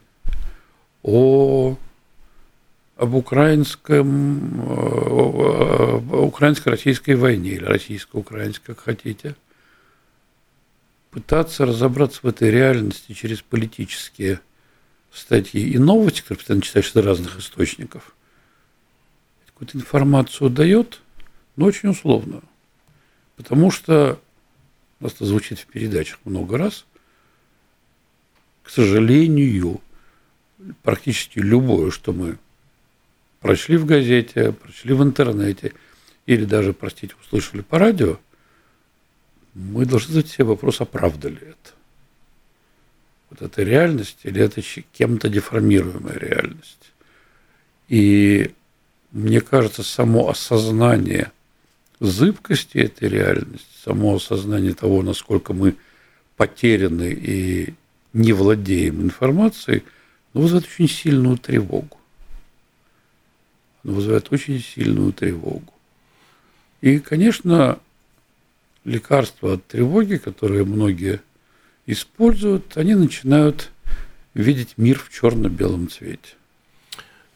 о 1.04 1.78
об 3.02 3.16
украинском, 3.16 4.62
э, 4.62 6.02
украинско-российской 6.18 7.16
войне 7.16 7.54
или 7.54 7.66
российско-украинской, 7.66 8.76
как 8.76 8.82
хотите, 8.82 9.36
пытаться 11.10 11.66
разобраться 11.66 12.20
в 12.22 12.28
этой 12.28 12.52
реальности 12.52 13.14
через 13.14 13.42
политические 13.42 14.40
статьи 15.12 15.68
и 15.68 15.80
новости, 15.80 16.22
которые 16.22 16.38
постоянно 16.38 16.62
читаешь 16.62 16.92
из 16.92 16.96
разных 16.96 17.40
источников, 17.40 18.16
какую-то 19.48 19.80
информацию 19.80 20.52
дает, 20.52 21.02
но 21.56 21.66
очень 21.66 21.90
условную. 21.90 22.44
Потому 23.36 23.72
что, 23.72 24.20
у 25.00 25.06
нас 25.06 25.14
это 25.14 25.26
звучит 25.26 25.58
в 25.58 25.66
передачах 25.66 26.20
много 26.24 26.56
раз, 26.56 26.86
к 28.62 28.70
сожалению, 28.70 29.82
практически 30.84 31.40
любое, 31.40 31.90
что 31.90 32.14
мы 32.14 32.38
прочли 33.42 33.76
в 33.76 33.86
газете, 33.86 34.54
прочли 34.54 34.94
в 34.94 35.04
интернете 35.04 35.74
или 36.26 36.46
даже, 36.46 36.72
простите, 36.72 37.16
услышали 37.22 37.62
по 37.62 37.78
радио, 37.78 38.18
мы 39.54 39.86
должны 39.86 40.14
задать 40.14 40.32
себе 40.32 40.46
вопрос, 40.46 40.80
а 40.80 40.86
правда 40.86 41.28
ли 41.28 41.40
это? 41.42 41.72
Вот 43.30 43.42
это 43.42 43.64
реальность 43.64 44.20
или 44.24 44.42
это 44.42 44.62
кем-то 44.94 45.28
деформируемая 45.28 46.18
реальность? 46.18 46.94
И 47.90 48.52
мне 49.12 49.42
кажется, 49.42 49.84
само 49.84 50.30
осознание 50.30 51.32
зыбкости 52.00 52.78
этой 52.78 53.10
реальности, 53.10 53.68
само 53.84 54.16
осознание 54.16 54.74
того, 54.74 55.02
насколько 55.02 55.54
мы 55.54 55.76
потеряны 56.38 57.12
и 57.12 57.74
не 58.14 58.34
владеем 58.34 59.02
информацией, 59.02 59.84
ну, 60.34 60.42
вызывает 60.42 60.68
очень 60.68 60.88
сильную 60.88 61.38
тревогу 61.38 62.01
вызывает 63.84 64.32
очень 64.32 64.60
сильную 64.60 65.14
тревогу. 65.14 65.74
И, 66.82 67.00
конечно, 67.00 67.80
лекарства 68.86 69.54
от 69.54 69.66
тревоги, 69.68 70.18
которые 70.18 70.66
многие 70.66 71.22
используют, 71.86 72.78
они 72.78 72.96
начинают 72.96 73.72
видеть 74.34 74.74
мир 74.78 75.00
в 75.00 75.10
черно-белом 75.14 75.90
цвете. 75.90 76.36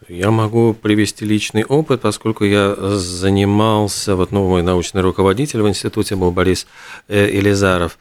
Я 0.08 0.30
могу 0.30 0.76
привести 0.76 1.26
личный 1.26 1.63
опыт, 1.63 2.02
поскольку 2.02 2.43
я 2.43 2.76
занимался, 2.76 4.15
вот 4.15 4.32
новый 4.32 4.62
научный 4.62 5.02
руководитель 5.02 5.62
в 5.62 5.67
институте 5.67 6.15
был 6.15 6.32
Борис 6.32 6.67
э, 7.08 7.32
Елизаров, 7.34 7.98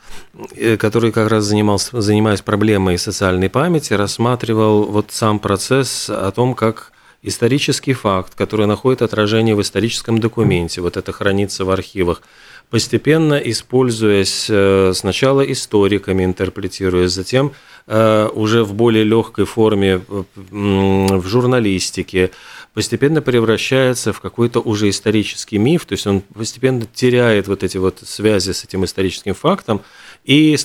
э, 0.54 0.76
который 0.76 1.12
как 1.12 1.30
раз 1.30 1.44
занимался, 1.44 2.02
занимаясь 2.02 2.42
проблемой 2.42 2.98
социальной 2.98 3.48
памяти, 3.48 3.94
рассматривал 3.94 4.84
вот 4.84 5.12
сам 5.12 5.38
процесс 5.38 6.10
о 6.10 6.30
том, 6.30 6.54
как 6.54 6.92
исторический 7.24 7.94
факт, 7.94 8.34
который 8.34 8.66
находит 8.66 9.02
отражение 9.02 9.54
в 9.54 9.60
историческом 9.60 10.18
документе, 10.18 10.82
вот 10.82 10.96
это 10.96 11.10
хранится 11.10 11.64
в 11.64 11.70
архивах, 11.70 12.22
постепенно 12.70 13.34
используясь 13.34 14.46
э, 14.50 14.92
сначала 14.94 15.40
историками, 15.40 16.24
интерпретируясь, 16.24 17.12
затем 17.12 17.52
э, 17.86 18.28
уже 18.34 18.62
в 18.62 18.74
более 18.74 19.04
легкой 19.04 19.46
форме 19.46 20.02
в 20.34 21.26
журналистике, 21.26 22.30
постепенно 22.74 23.22
превращается 23.22 24.12
в 24.12 24.20
какой-то 24.20 24.60
уже 24.60 24.90
исторический 24.90 25.58
миф, 25.58 25.86
то 25.86 25.92
есть 25.94 26.06
он 26.06 26.20
постепенно 26.20 26.86
теряет 26.92 27.48
вот 27.48 27.62
эти 27.62 27.78
вот 27.78 28.00
связи 28.04 28.52
с 28.52 28.64
этим 28.64 28.84
историческим 28.84 29.34
фактом, 29.34 29.80
и 30.24 30.56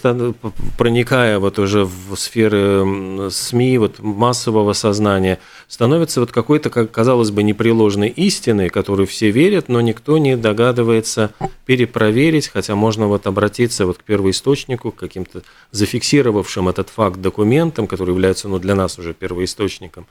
проникая 0.77 1.37
вот 1.37 1.59
уже 1.59 1.85
в 1.85 2.15
сферы 2.15 3.29
СМИ, 3.29 3.77
вот 3.77 3.99
массового 3.99 4.73
сознания, 4.73 5.39
становится 5.69 6.19
вот 6.19 6.33
какой-то, 6.33 6.69
как 6.69 6.91
казалось 6.91 7.31
бы, 7.31 7.43
непреложной 7.43 8.09
истиной, 8.09 8.67
которую 8.67 9.07
все 9.07 9.31
верят, 9.31 9.69
но 9.69 9.79
никто 9.79 10.17
не 10.17 10.35
догадывается 10.35 11.31
перепроверить, 11.65 12.49
хотя 12.49 12.75
можно 12.75 13.07
вот 13.07 13.25
обратиться 13.27 13.85
вот 13.85 13.99
к 13.99 14.03
первоисточнику, 14.03 14.91
к 14.91 14.97
каким-то 14.97 15.43
зафиксировавшим 15.71 16.67
этот 16.67 16.89
факт 16.89 17.21
документам, 17.21 17.87
который 17.87 18.09
является 18.09 18.49
ну, 18.49 18.59
для 18.59 18.75
нас 18.75 18.99
уже 18.99 19.13
первоисточником, 19.13 20.07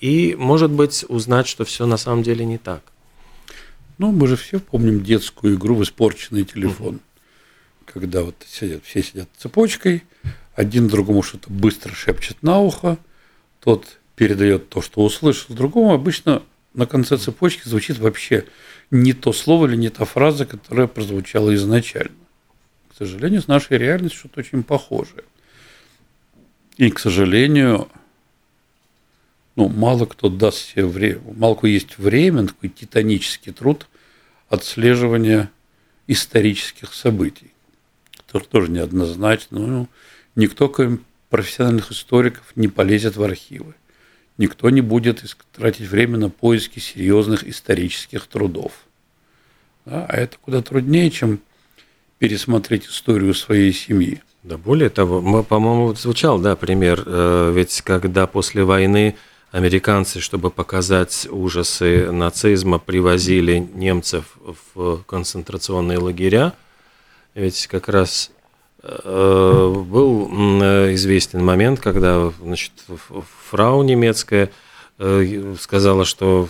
и, 0.00 0.34
может 0.38 0.70
быть, 0.70 1.04
узнать, 1.08 1.46
что 1.46 1.66
все 1.66 1.84
на 1.84 1.98
самом 1.98 2.22
деле 2.22 2.46
не 2.46 2.56
так. 2.56 2.80
Ну, 3.98 4.12
мы 4.12 4.28
же 4.28 4.36
все 4.36 4.60
помним 4.60 5.02
детскую 5.02 5.56
игру 5.56 5.74
в 5.74 5.82
испорченный 5.82 6.44
телефон. 6.44 6.94
Mm-hmm 6.94 7.00
когда 7.92 8.22
вот 8.22 8.36
сидят, 8.48 8.84
все 8.84 9.02
сидят 9.02 9.28
цепочкой, 9.36 10.04
один 10.54 10.88
другому 10.88 11.22
что-то 11.22 11.50
быстро 11.50 11.92
шепчет 11.92 12.42
на 12.42 12.58
ухо, 12.60 12.98
тот 13.60 13.98
передает 14.20 14.68
то, 14.68 14.82
что 14.82 15.02
услышал 15.02 15.54
другому, 15.54 15.94
обычно 15.94 16.42
на 16.74 16.84
конце 16.84 17.16
цепочки 17.16 17.66
звучит 17.66 17.98
вообще 17.98 18.44
не 18.90 19.14
то 19.14 19.32
слово 19.32 19.66
или 19.66 19.76
не 19.76 19.88
та 19.88 20.04
фраза, 20.04 20.44
которая 20.44 20.88
прозвучала 20.88 21.54
изначально. 21.54 22.18
К 22.92 22.98
сожалению, 22.98 23.40
с 23.40 23.48
нашей 23.48 23.78
реальностью 23.78 24.18
что-то 24.18 24.40
очень 24.40 24.62
похожее. 24.62 25.24
И, 26.76 26.90
к 26.90 26.98
сожалению, 26.98 27.88
ну, 29.56 29.70
мало 29.70 30.04
кто 30.04 30.28
даст 30.28 30.58
себе 30.58 30.84
время, 30.84 31.22
мало 31.34 31.54
кто 31.54 31.66
есть 31.66 31.96
время, 31.96 32.46
такой 32.48 32.68
титанический 32.68 33.54
труд 33.54 33.88
отслеживания 34.50 35.50
исторических 36.06 36.92
событий 36.92 37.52
тоже, 38.30 38.44
тоже 38.44 38.70
неоднозначно. 38.70 39.60
Ну, 39.60 39.88
никто, 40.36 40.68
кроме 40.68 40.98
профессиональных 41.30 41.90
историков, 41.90 42.52
не 42.54 42.68
полезет 42.68 43.16
в 43.16 43.22
архивы. 43.22 43.76
Никто 44.40 44.70
не 44.70 44.80
будет 44.80 45.22
тратить 45.52 45.86
время 45.86 46.16
на 46.16 46.30
поиски 46.30 46.78
серьезных 46.78 47.46
исторических 47.46 48.26
трудов. 48.26 48.72
Да? 49.84 50.06
А 50.08 50.16
это 50.16 50.38
куда 50.40 50.62
труднее, 50.62 51.10
чем 51.10 51.40
пересмотреть 52.18 52.86
историю 52.86 53.34
своей 53.34 53.70
семьи. 53.70 54.22
Да, 54.42 54.56
более 54.56 54.88
того, 54.88 55.42
по-моему, 55.42 55.94
звучал, 55.94 56.38
да, 56.38 56.56
пример, 56.56 57.02
э, 57.04 57.52
ведь 57.54 57.82
когда 57.82 58.26
после 58.26 58.64
войны 58.64 59.14
американцы, 59.50 60.20
чтобы 60.20 60.50
показать 60.50 61.28
ужасы 61.30 62.10
нацизма, 62.10 62.78
привозили 62.78 63.58
немцев 63.74 64.38
в 64.72 65.02
концентрационные 65.02 65.98
лагеря, 65.98 66.54
ведь 67.34 67.66
как 67.66 67.90
раз 67.90 68.30
был 68.82 70.28
известен 70.94 71.44
момент, 71.44 71.80
когда 71.80 72.32
значит, 72.40 72.72
фрау 73.50 73.82
немецкая 73.82 74.50
э, 74.98 75.54
сказала, 75.60 76.04
что 76.04 76.48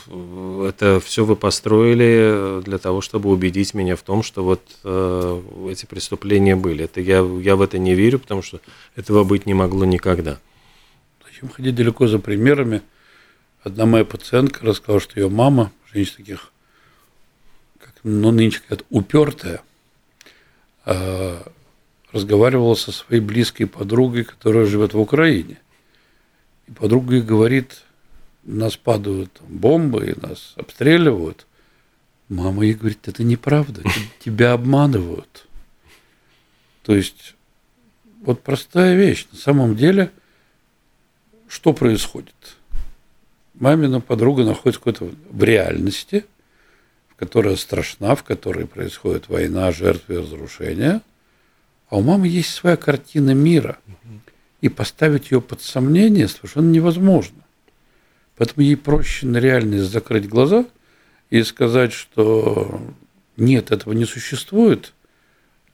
это 0.69 1.01
все 1.01 1.25
вы 1.25 1.35
построили 1.37 2.62
для 2.62 2.79
того, 2.79 3.01
чтобы 3.01 3.31
убедить 3.31 3.75
меня 3.75 3.97
в 3.97 4.03
том, 4.03 4.23
что 4.23 4.45
вот 4.45 4.62
э, 4.85 5.43
эти 5.71 5.87
преступления 5.87 6.57
были. 6.57 6.85
Это 6.85 7.01
я, 7.01 7.19
я 7.19 7.57
в 7.57 7.62
это 7.62 7.79
не 7.79 7.95
верю, 7.95 8.19
потому 8.21 8.43
что 8.43 8.61
этого 8.97 9.25
быть 9.25 9.47
не 9.47 9.55
могло 9.55 9.85
никогда. 9.85 10.38
Зачем 11.27 11.49
ходить 11.49 11.75
далеко 11.75 12.07
за 12.07 12.19
примерами? 12.19 12.83
Одна 13.62 13.87
моя 13.87 14.05
пациентка 14.05 14.64
рассказала, 14.64 15.01
что 15.01 15.19
ее 15.19 15.29
мама, 15.29 15.73
женщина 15.93 16.19
таких, 16.19 16.53
как 17.79 17.93
ну, 18.05 18.31
нынче 18.31 18.61
говорят, 18.66 18.87
упертая, 18.88 19.62
Э, 22.12 22.16
разговаривал 22.16 22.77
со 22.77 22.92
своей 22.92 23.20
близкой 23.20 23.66
подругой, 23.66 24.25
которая 24.25 24.66
живет 24.66 24.94
в 24.94 25.01
Украине. 25.01 25.59
И 26.66 26.73
подруга 26.73 27.16
ей 27.16 27.23
говорит, 27.23 27.83
нас 28.42 28.77
падают 28.77 29.40
бомбы, 29.49 30.11
и 30.11 30.20
нас 30.20 30.55
обстреливают. 30.57 31.46
Мама 32.29 32.64
ей 32.64 32.75
говорит, 32.75 33.09
это 33.09 33.25
неправда, 33.25 33.83
тебя 34.25 34.53
обманывают. 34.53 35.46
То 36.83 36.94
есть 36.94 37.35
вот 38.23 38.42
простая 38.42 38.96
вещь. 38.96 39.27
На 39.33 39.38
самом 39.38 39.77
деле, 39.77 40.11
что 41.49 41.73
происходит? 41.73 42.35
Мамина 43.55 44.01
подруга 44.01 44.44
находится 44.44 44.81
какой-то 44.81 45.11
в 45.31 45.44
реальности, 45.44 46.25
в 47.11 47.16
которой 47.16 47.57
страшна, 47.57 48.14
в 48.14 48.23
которой 48.23 48.66
происходит 48.66 49.29
война, 49.29 49.70
жертвы 49.73 50.14
и 50.14 50.18
разрушения. 50.18 51.03
А 51.90 51.96
у 51.96 52.03
мамы 52.03 52.29
есть 52.29 52.55
своя 52.55 52.76
картина 52.76 53.35
мира. 53.35 53.79
И 54.61 54.68
поставить 54.68 55.31
ее 55.31 55.40
под 55.40 55.61
сомнение 55.61 56.29
совершенно 56.29 56.70
невозможно. 56.70 57.42
Поэтому 58.37 58.64
ей 58.64 58.76
проще 58.76 59.26
на 59.26 59.38
реальность 59.38 59.90
закрыть 59.90 60.29
глаза 60.29 60.66
и 61.31 61.42
сказать, 61.42 61.92
что 61.92 62.81
нет, 63.37 63.70
этого 63.70 63.92
не 63.92 64.05
существует, 64.05 64.92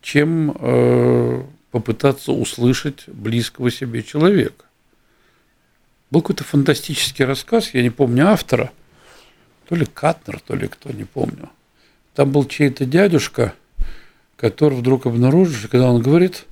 чем 0.00 0.56
э, 0.58 1.44
попытаться 1.70 2.32
услышать 2.32 3.08
близкого 3.08 3.70
себе 3.70 4.02
человека. 4.02 4.64
Был 6.10 6.22
какой-то 6.22 6.44
фантастический 6.44 7.24
рассказ, 7.24 7.74
я 7.74 7.82
не 7.82 7.90
помню 7.90 8.28
автора, 8.28 8.70
то 9.68 9.74
ли 9.74 9.84
Катнер, 9.84 10.40
то 10.40 10.54
ли 10.54 10.68
кто, 10.68 10.90
не 10.92 11.04
помню. 11.04 11.50
Там 12.14 12.30
был 12.30 12.46
чей-то 12.46 12.86
дядюшка, 12.86 13.54
который 14.36 14.78
вдруг 14.78 15.06
обнаружил, 15.06 15.54
что 15.54 15.68
когда 15.68 15.90
он 15.90 16.02
говорит, 16.02 16.44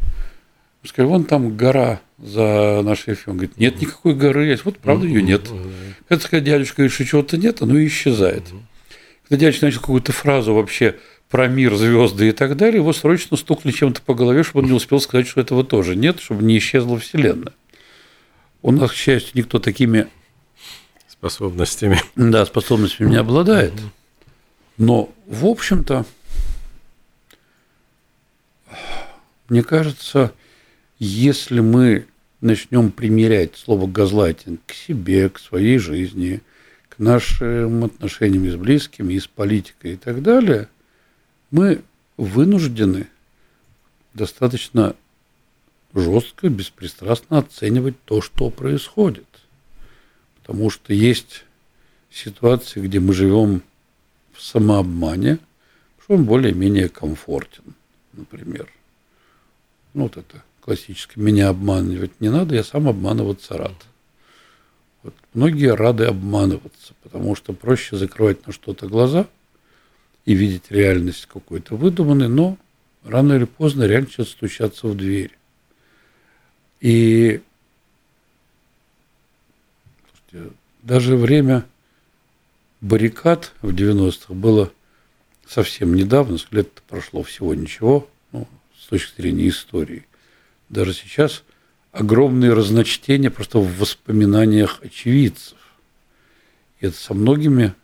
сказал, 0.84 1.10
вон 1.10 1.24
там 1.24 1.56
гора 1.56 2.00
за 2.18 2.82
нашей 2.84 3.14
эфиром. 3.14 3.32
Он 3.32 3.36
говорит, 3.38 3.56
нет 3.58 3.80
никакой 3.80 4.14
горы, 4.14 4.46
есть. 4.46 4.64
вот 4.64 4.78
правда 4.78 5.06
ее 5.06 5.22
нет. 5.22 5.48
Когда 6.08 6.24
сказать, 6.24 6.44
дядюшка 6.44 6.76
говорит, 6.76 6.92
что 6.92 7.04
чего-то 7.04 7.36
нет, 7.36 7.62
оно 7.62 7.82
исчезает. 7.84 8.44
Когда 9.28 9.46
дядюшка 9.46 9.66
начал 9.66 9.80
какую-то 9.80 10.12
фразу 10.12 10.54
вообще 10.54 10.96
про 11.30 11.48
мир, 11.48 11.74
звезды 11.74 12.28
и 12.28 12.32
так 12.32 12.56
далее, 12.56 12.80
его 12.80 12.92
срочно 12.92 13.36
стукли 13.36 13.72
чем-то 13.72 14.02
по 14.02 14.14
голове, 14.14 14.42
чтобы 14.42 14.60
он 14.60 14.70
не 14.70 14.76
успел 14.76 15.00
сказать, 15.00 15.26
что 15.26 15.40
этого 15.40 15.64
тоже 15.64 15.96
нет, 15.96 16.20
чтобы 16.20 16.44
не 16.44 16.58
исчезла 16.58 16.98
Вселенная. 16.98 17.54
У 18.62 18.70
нас, 18.70 18.92
к 18.92 18.94
счастью, 18.94 19.32
никто 19.34 19.58
такими 19.58 20.06
способностями. 21.08 22.00
Да, 22.16 22.44
способностями 22.46 23.10
не 23.10 23.16
обладает. 23.16 23.72
Но, 24.76 25.10
в 25.26 25.46
общем-то, 25.46 26.04
мне 29.48 29.62
кажется, 29.62 30.32
если 30.98 31.60
мы 31.60 32.06
начнем 32.40 32.90
примерять 32.90 33.56
слово 33.56 33.86
газлайтинг 33.86 34.60
к 34.66 34.72
себе, 34.72 35.28
к 35.28 35.38
своей 35.38 35.78
жизни, 35.78 36.42
к 36.88 36.98
нашим 36.98 37.84
отношениям 37.84 38.50
с 38.50 38.56
близкими, 38.56 39.14
и 39.14 39.20
с 39.20 39.26
политикой 39.26 39.94
и 39.94 39.96
так 39.96 40.22
далее, 40.22 40.68
мы 41.50 41.82
вынуждены 42.16 43.08
достаточно 44.12 44.94
жестко, 45.94 46.48
беспристрастно 46.48 47.38
оценивать 47.38 47.96
то, 48.04 48.20
что 48.20 48.50
происходит. 48.50 49.26
Потому 50.40 50.70
что 50.70 50.92
есть 50.92 51.44
ситуации, 52.10 52.80
где 52.80 53.00
мы 53.00 53.14
живем 53.14 53.62
в 54.32 54.42
самообмане, 54.42 55.38
что 56.02 56.14
он 56.14 56.24
более-менее 56.24 56.88
комфортен, 56.88 57.74
например. 58.12 58.68
Ну, 59.94 60.04
вот 60.04 60.16
это 60.16 60.42
классическое. 60.60 61.22
Меня 61.22 61.48
обманывать 61.48 62.20
не 62.20 62.28
надо, 62.28 62.54
я 62.54 62.64
сам 62.64 62.88
обманываться 62.88 63.56
рад. 63.56 63.74
Вот 65.02 65.14
многие 65.34 65.74
рады 65.74 66.04
обманываться, 66.06 66.94
потому 67.02 67.36
что 67.36 67.52
проще 67.52 67.96
закрывать 67.96 68.46
на 68.46 68.52
что-то 68.52 68.88
глаза 68.88 69.26
и 70.24 70.34
видеть 70.34 70.70
реальность 70.70 71.26
какой-то 71.26 71.76
выдуманной, 71.76 72.28
но 72.28 72.56
рано 73.04 73.34
или 73.34 73.44
поздно 73.44 73.84
реально 73.84 74.08
начнет 74.08 74.28
стучаться 74.28 74.88
в 74.88 74.96
дверь. 74.96 75.36
И 76.80 77.40
даже 80.82 81.16
время 81.16 81.64
баррикад 82.80 83.52
в 83.62 83.70
90-х 83.70 84.34
было 84.34 84.72
совсем 85.46 85.94
недавно, 85.94 86.38
лет 86.50 86.82
прошло 86.88 87.22
всего 87.22 87.54
ничего, 87.54 88.08
ну, 88.32 88.48
с 88.84 88.86
точки 88.86 89.20
зрения 89.20 89.48
истории. 89.48 90.04
Даже 90.68 90.92
сейчас 90.92 91.42
огромные 91.90 92.52
разночтения 92.52 93.30
просто 93.30 93.58
в 93.58 93.78
воспоминаниях 93.78 94.80
очевидцев. 94.82 95.56
И 96.80 96.86
это 96.86 96.96
со 96.96 97.14
многими 97.14 97.74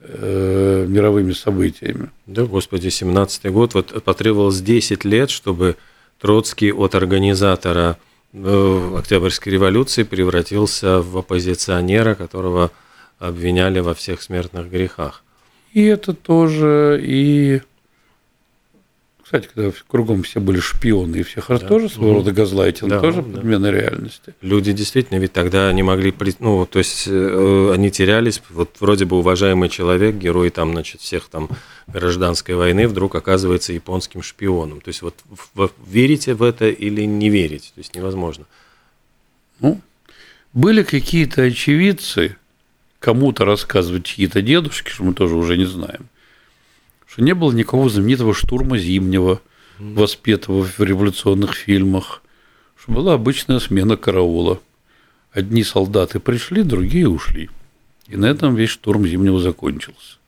э, 0.00 0.84
мировыми 0.86 1.32
событиями. 1.32 2.10
Да, 2.26 2.44
господи, 2.44 2.88
17-й 2.88 3.50
год, 3.50 3.74
вот 3.74 4.04
потребовалось 4.04 4.60
10 4.60 5.04
лет, 5.04 5.30
чтобы 5.30 5.76
Троцкий 6.18 6.70
от 6.70 6.94
организатора 6.94 7.96
э, 8.34 8.96
Октябрьской 8.98 9.54
революции 9.54 10.02
превратился 10.02 11.00
в 11.00 11.16
оппозиционера, 11.16 12.14
которого 12.14 12.72
обвиняли 13.18 13.80
во 13.80 13.94
всех 13.94 14.20
смертных 14.20 14.70
грехах. 14.70 15.24
И 15.72 15.84
это 15.84 16.12
тоже, 16.12 17.00
и 17.02 17.62
кстати, 19.30 19.48
когда 19.54 19.70
кругом 19.86 20.24
все 20.24 20.40
были 20.40 20.58
шпионы, 20.58 21.18
и 21.18 21.22
всех 21.22 21.46
да. 21.46 21.58
тоже 21.60 21.88
своего 21.88 22.14
рода 22.14 22.32
газлайтинг, 22.32 22.90
да, 22.90 22.98
тоже 22.98 23.22
да. 23.22 23.36
подмена 23.36 23.70
реальности. 23.70 24.34
Люди 24.40 24.72
действительно 24.72 25.18
ведь 25.18 25.32
тогда 25.32 25.72
не 25.72 25.84
могли, 25.84 26.12
ну, 26.40 26.66
то 26.66 26.80
есть 26.80 27.04
э, 27.06 27.70
они 27.72 27.92
терялись, 27.92 28.42
вот 28.50 28.78
вроде 28.80 29.04
бы 29.04 29.16
уважаемый 29.16 29.68
человек, 29.68 30.16
герой 30.16 30.50
там, 30.50 30.72
значит, 30.72 31.00
всех 31.00 31.28
там 31.28 31.48
гражданской 31.86 32.56
войны, 32.56 32.88
вдруг 32.88 33.14
оказывается 33.14 33.72
японским 33.72 34.20
шпионом. 34.24 34.80
То 34.80 34.88
есть 34.88 35.00
вот 35.00 35.14
в, 35.54 35.70
верите 35.86 36.34
в 36.34 36.42
это 36.42 36.68
или 36.68 37.02
не 37.02 37.30
верите, 37.30 37.70
то 37.72 37.78
есть 37.78 37.94
невозможно. 37.94 38.46
Ну, 39.60 39.80
были 40.52 40.82
какие-то 40.82 41.42
очевидцы, 41.42 42.36
кому-то 42.98 43.44
рассказывать 43.44 44.06
чьи-то 44.06 44.42
дедушки, 44.42 44.90
что 44.90 45.04
мы 45.04 45.14
тоже 45.14 45.36
уже 45.36 45.56
не 45.56 45.66
знаем– 45.66 46.08
что 47.10 47.22
не 47.22 47.34
было 47.34 47.52
никакого 47.52 47.88
знаменитого 47.88 48.34
штурма 48.34 48.78
Зимнего, 48.78 49.40
воспетого 49.78 50.62
в 50.62 50.78
революционных 50.78 51.54
фильмах, 51.54 52.22
что 52.76 52.92
была 52.92 53.14
обычная 53.14 53.58
смена 53.58 53.96
караула. 53.96 54.60
Одни 55.32 55.64
солдаты 55.64 56.20
пришли, 56.20 56.62
другие 56.62 57.08
ушли. 57.08 57.50
И 58.06 58.16
на 58.16 58.26
этом 58.26 58.54
весь 58.54 58.70
штурм 58.70 59.06
Зимнего 59.06 59.40
закончился. 59.40 60.18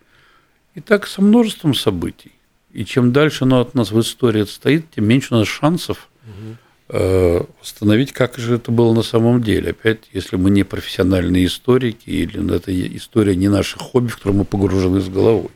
И 0.74 0.80
так 0.80 1.06
со 1.06 1.22
множеством 1.22 1.74
событий. 1.74 2.32
И 2.72 2.84
чем 2.84 3.12
дальше 3.12 3.44
оно 3.44 3.60
от 3.60 3.74
нас 3.74 3.92
в 3.92 4.00
истории 4.00 4.42
отстоит, 4.42 4.86
тем 4.94 5.06
меньше 5.06 5.34
у 5.34 5.38
нас 5.38 5.48
шансов 5.48 6.08
э, 6.88 7.44
восстановить, 7.60 8.12
как 8.12 8.38
же 8.38 8.54
это 8.54 8.72
было 8.72 8.94
на 8.94 9.02
самом 9.02 9.42
деле. 9.42 9.70
Опять, 9.70 10.08
если 10.12 10.36
мы 10.36 10.50
не 10.50 10.64
профессиональные 10.64 11.46
историки, 11.46 12.08
или 12.08 12.54
это 12.56 12.96
история 12.96 13.36
не 13.36 13.48
наших 13.48 13.82
хобби, 13.82 14.08
в 14.08 14.16
которые 14.16 14.38
мы 14.38 14.44
погружены 14.44 15.00
с 15.00 15.08
головой. 15.08 15.50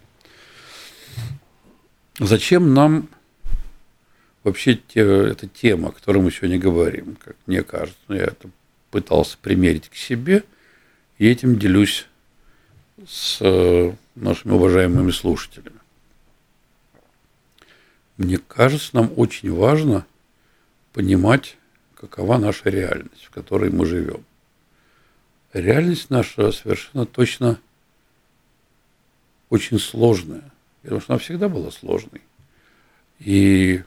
Зачем 2.19 2.73
нам 2.73 3.09
вообще 4.43 4.77
те, 4.77 5.01
эта 5.01 5.47
тема, 5.47 5.89
о 5.89 5.93
которой 5.93 6.19
мы 6.19 6.31
сегодня 6.31 6.59
говорим, 6.59 7.17
как 7.23 7.37
мне 7.45 7.63
кажется, 7.63 8.01
ну, 8.09 8.15
я 8.15 8.25
это 8.25 8.49
пытался 8.91 9.37
примерить 9.37 9.91
к 9.91 9.97
себе, 9.97 10.45
и 11.19 11.29
этим 11.29 11.59
делюсь 11.59 12.07
с 13.07 13.39
э, 13.41 13.93
нашими 14.15 14.53
уважаемыми 14.53 15.11
слушателями. 15.11 15.77
Мне 18.17 18.39
кажется, 18.39 18.97
нам 18.97 19.13
очень 19.17 19.53
важно 19.53 20.07
понимать, 20.95 21.59
какова 21.97 22.39
наша 22.39 22.71
реальность, 22.71 23.25
в 23.25 23.31
которой 23.31 23.71
мы 23.71 23.85
живем. 23.85 24.25
Реальность 25.53 26.09
наша 26.09 26.51
совершенно 26.51 27.05
точно 27.05 27.61
очень 29.51 29.79
сложная 29.79 30.51
потому 30.87 31.01
что 31.01 31.15
она 31.15 31.19
всегда 31.19 31.49
была 31.49 31.73
сложной. 31.73 32.23
И 33.19 33.83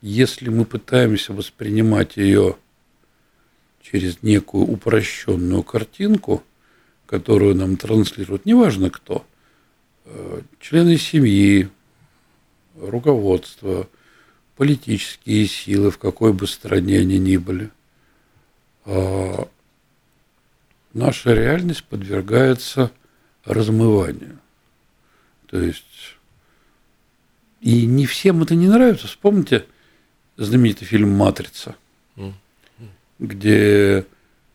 если 0.00 0.48
мы 0.48 0.64
пытаемся 0.64 1.32
воспринимать 1.32 2.16
ее 2.16 2.56
через 3.80 4.24
некую 4.24 4.64
упрощенную 4.64 5.62
картинку, 5.62 6.42
которую 7.06 7.54
нам 7.54 7.76
транслируют, 7.76 8.44
неважно 8.44 8.90
кто, 8.90 9.24
э, 10.04 10.40
члены 10.58 10.96
семьи, 10.96 11.68
руководство, 12.76 13.88
политические 14.56 15.46
силы, 15.46 15.92
в 15.92 15.98
какой 15.98 16.32
бы 16.32 16.48
стране 16.48 16.98
они 16.98 17.20
ни 17.20 17.36
были, 17.36 17.70
а 18.84 19.48
наша 20.92 21.34
реальность 21.34 21.84
подвергается 21.84 22.90
размыванию. 23.44 24.40
То 25.46 25.60
есть 25.60 26.16
и 27.62 27.86
не 27.86 28.06
всем 28.06 28.42
это 28.42 28.54
не 28.54 28.68
нравится. 28.68 29.06
Вспомните 29.06 29.64
знаменитый 30.36 30.86
фильм 30.86 31.10
«Матрица», 31.10 31.76
где 33.18 34.04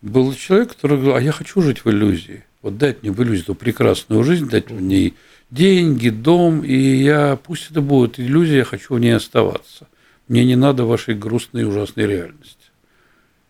был 0.02 0.34
человек, 0.34 0.76
который 0.76 0.98
говорил, 0.98 1.15
а 1.15 1.22
я 1.22 1.32
хочу 1.32 1.62
жить 1.62 1.86
в 1.86 1.89
иллюзии. 1.89 2.43
Вот 2.62 2.78
дать 2.78 3.02
мне 3.02 3.12
в 3.12 3.24
иллюзию 3.24 3.43
эту 3.43 3.56
прекрасную 3.56 4.24
жизнь, 4.24 4.50
дать 4.50 4.70
в 4.70 4.82
ней 4.82 5.13
деньги, 5.50 6.10
дом, 6.10 6.63
и 6.65 6.76
я, 6.76 7.38
пусть 7.41 7.72
это 7.72 7.82
будет 7.82 8.20
иллюзия, 8.20 8.58
я 8.58 8.63
хочу 8.65 8.96
в 8.96 9.00
ней 9.00 9.15
оставаться. 9.15 9.88
Мне 10.28 10.43
не 10.43 10.58
надо 10.58 10.84
вашей 10.84 11.15
грустной 11.15 11.62
и 11.62 11.65
ужасной 11.65 12.06
реальности. 12.06 12.58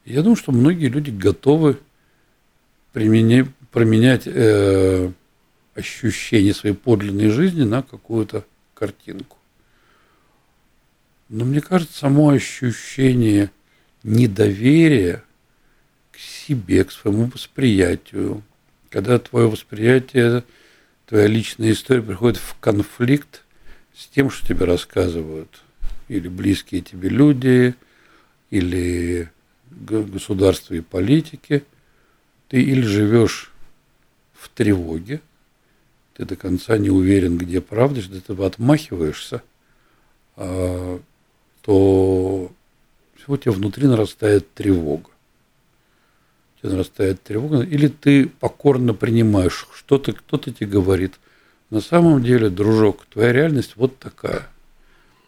Я 0.05 0.21
думаю, 0.21 0.35
что 0.35 0.51
многие 0.51 0.87
люди 0.87 1.09
готовы 1.09 1.79
применять, 2.93 3.47
променять 3.71 4.23
э, 4.25 5.11
ощущение 5.73 6.53
своей 6.53 6.75
подлинной 6.75 7.29
жизни 7.29 7.63
на 7.63 7.81
какую-то 7.81 8.45
картинку. 8.75 9.36
Но 11.29 11.43
мне 11.43 11.61
кажется, 11.61 11.99
само 11.99 12.29
ощущение 12.29 13.51
недоверия 14.03 15.23
к 16.11 16.17
себе, 16.19 16.83
к 16.83 16.91
своему 16.91 17.25
восприятию, 17.25 18.43
когда 18.89 19.19
твое 19.19 19.49
восприятие, 19.49 20.43
твоя 21.05 21.27
личная 21.27 21.71
история 21.71 22.01
приходит 22.01 22.37
в 22.37 22.57
конфликт 22.59 23.43
с 23.95 24.07
тем, 24.07 24.29
что 24.29 24.47
тебе 24.47 24.65
рассказывают. 24.65 25.61
Или 26.07 26.29
близкие 26.29 26.81
тебе 26.81 27.09
люди, 27.09 27.75
или 28.49 29.29
государства 29.69 30.73
и 30.73 30.81
политики, 30.81 31.63
ты 32.47 32.61
или 32.61 32.81
живешь 32.81 33.51
в 34.33 34.47
тревоге, 34.49 35.21
ты 36.13 36.25
до 36.25 36.37
конца 36.37 36.77
не 36.77 36.89
уверен, 36.89 37.37
где 37.37 37.59
правда, 37.59 38.01
что 38.01 38.21
ты 38.21 38.43
отмахиваешься, 38.43 39.43
а, 40.37 41.01
то 41.67 42.49
всего 43.17 43.33
у 43.33 43.37
тебя 43.37 43.51
внутри 43.51 43.87
нарастает 43.87 44.53
тревога. 44.53 45.09
У 46.55 46.61
тебя 46.61 46.71
нарастает 46.71 47.21
тревога, 47.21 47.61
или 47.61 47.89
ты 47.89 48.29
покорно 48.29 48.93
принимаешь, 48.93 49.67
что-то 49.75 50.13
кто-то 50.13 50.53
тебе 50.53 50.67
говорит. 50.67 51.15
На 51.69 51.81
самом 51.81 52.23
деле, 52.23 52.49
дружок, 52.49 53.05
твоя 53.11 53.33
реальность 53.33 53.73
вот 53.75 53.99
такая. 53.99 54.47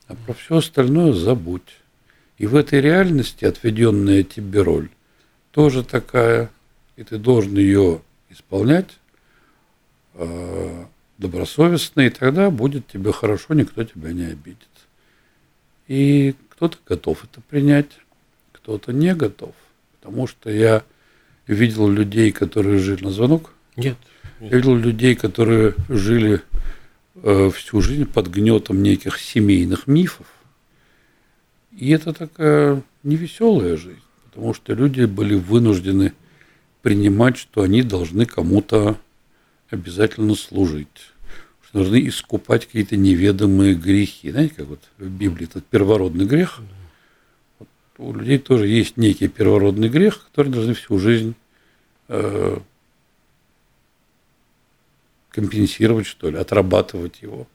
А 0.07 0.15
про 0.15 0.33
все 0.33 0.59
остальное 0.59 1.11
забудь. 1.11 1.75
И 2.37 2.47
в 2.47 2.55
этой 2.55 2.79
реальности 2.79 3.43
отведенная 3.43 4.23
тебе 4.23 4.61
роль 4.61 4.87
тоже 5.51 5.83
такая, 5.83 6.49
и 6.95 7.03
ты 7.03 7.17
должен 7.17 7.57
ее 7.57 7.99
исполнять 8.29 8.97
э, 10.13 10.85
добросовестно, 11.17 11.99
и 11.99 12.09
тогда 12.09 12.49
будет 12.49 12.87
тебе 12.87 13.11
хорошо, 13.11 13.55
никто 13.55 13.83
тебя 13.83 14.13
не 14.13 14.27
обидит. 14.27 14.68
И 15.89 16.35
кто-то 16.51 16.77
готов 16.87 17.25
это 17.25 17.41
принять, 17.41 17.91
кто-то 18.53 18.93
не 18.93 19.13
готов. 19.13 19.53
Потому 19.99 20.25
что 20.25 20.49
я 20.49 20.83
видел 21.47 21.89
людей, 21.89 22.31
которые 22.31 22.79
жили 22.79 23.03
на 23.03 23.11
звонок. 23.11 23.51
Нет. 23.75 23.97
Я 24.39 24.55
видел 24.55 24.77
людей, 24.77 25.15
которые 25.15 25.73
жили 25.89 26.41
э, 27.15 27.49
всю 27.53 27.81
жизнь 27.81 28.05
под 28.05 28.27
гнетом 28.27 28.81
неких 28.81 29.19
семейных 29.19 29.87
мифов 29.87 30.27
и 31.79 31.91
это 31.91 32.11
такая 32.11 32.83
невеселая 33.03 33.77
жизнь, 33.77 34.01
потому 34.25 34.53
что 34.53 34.73
люди 34.73 35.05
были 35.05 35.35
вынуждены 35.35 36.13
принимать, 36.81 37.37
что 37.37 37.61
они 37.61 37.83
должны 37.83 38.25
кому-то 38.25 38.97
обязательно 39.69 40.35
служить, 40.35 41.13
что 41.69 41.79
должны 41.79 42.07
искупать 42.07 42.65
какие-то 42.65 42.97
неведомые 42.97 43.75
грехи. 43.75 44.31
Знаете, 44.31 44.55
как 44.55 44.67
вот 44.67 44.79
в 44.97 45.07
Библии 45.07 45.47
этот 45.47 45.65
первородный 45.67 46.25
грех. 46.25 46.61
Вот 47.59 47.67
у 47.99 48.13
людей 48.13 48.39
тоже 48.39 48.67
есть 48.67 48.97
некий 48.97 49.27
первородный 49.27 49.87
грех, 49.87 50.25
который 50.25 50.51
должны 50.51 50.73
всю 50.73 50.97
жизнь 50.97 51.35
э, 52.07 52.57
компенсировать, 55.29 56.07
что 56.07 56.31
ли, 56.31 56.37
отрабатывать 56.37 57.21
его. 57.21 57.47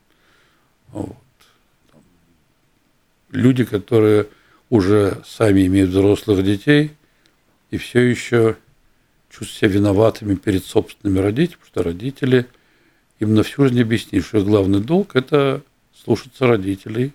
Вот 0.92 1.16
люди, 3.31 3.64
которые 3.64 4.29
уже 4.70 5.22
сами 5.27 5.66
имеют 5.66 5.90
взрослых 5.90 6.44
детей 6.44 6.92
и 7.70 7.79
все 7.79 8.00
еще 8.00 8.57
чувствуют 9.29 9.50
себя 9.50 9.70
виноватыми 9.70 10.37
перед 10.37 10.64
собственными 10.64 11.18
родителями, 11.18 11.59
потому 11.59 11.66
что 11.66 11.83
родители 11.83 12.46
им 13.20 13.35
на 13.35 13.42
всю 13.42 13.64
жизнь 13.64 13.81
объяснили, 13.81 14.22
что 14.22 14.44
главный 14.44 14.81
долг– 14.81 15.11
это 15.16 15.62
слушаться 15.94 16.46
родителей, 16.46 17.12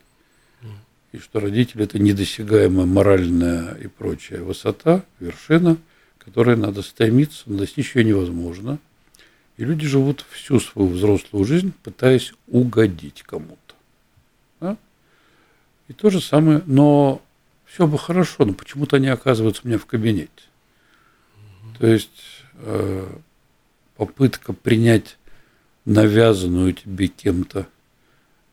и 1.11 1.17
что 1.17 1.39
родители– 1.39 1.83
это 1.85 1.99
недосягаемая 1.99 2.85
моральная 2.85 3.73
и 3.75 3.87
прочая 3.87 4.41
высота, 4.41 5.03
вершина, 5.19 5.77
которой 6.17 6.55
надо 6.55 6.81
стремиться, 6.81 7.43
но 7.47 7.57
достичь 7.57 7.95
ее 7.95 8.03
невозможно. 8.03 8.79
И 9.57 9.65
люди 9.65 9.87
живут 9.87 10.25
всю 10.29 10.59
свою 10.59 10.89
взрослую 10.89 11.45
жизнь, 11.45 11.73
пытаясь 11.83 12.33
угодить 12.47 13.23
кому-то. 13.23 14.77
И 15.89 15.93
то 15.93 16.09
же 16.09 16.21
самое, 16.21 16.61
но 16.65 17.21
все 17.65 17.87
бы 17.87 17.97
хорошо, 17.97 18.45
но 18.45 18.53
почему-то 18.53 18.97
они 18.97 19.07
оказываются 19.07 19.63
у 19.65 19.67
меня 19.67 19.79
в 19.79 19.85
кабинете. 19.85 20.29
То 21.79 21.87
есть 21.87 22.43
э, 22.55 23.07
попытка 23.95 24.53
принять 24.53 25.17
навязанную 25.89 26.73
тебе 26.73 27.07
кем-то 27.07 27.67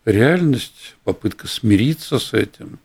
реальность, 0.05 0.97
попытка 1.05 1.47
смириться 1.47 2.19
с 2.19 2.33
этим, 2.33 2.79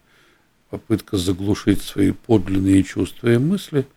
попытка 0.70 1.18
заглушить 1.18 1.82
свои 1.82 2.12
подлинные 2.12 2.84
чувства 2.84 3.34
и 3.34 3.38
мысли, 3.38 3.88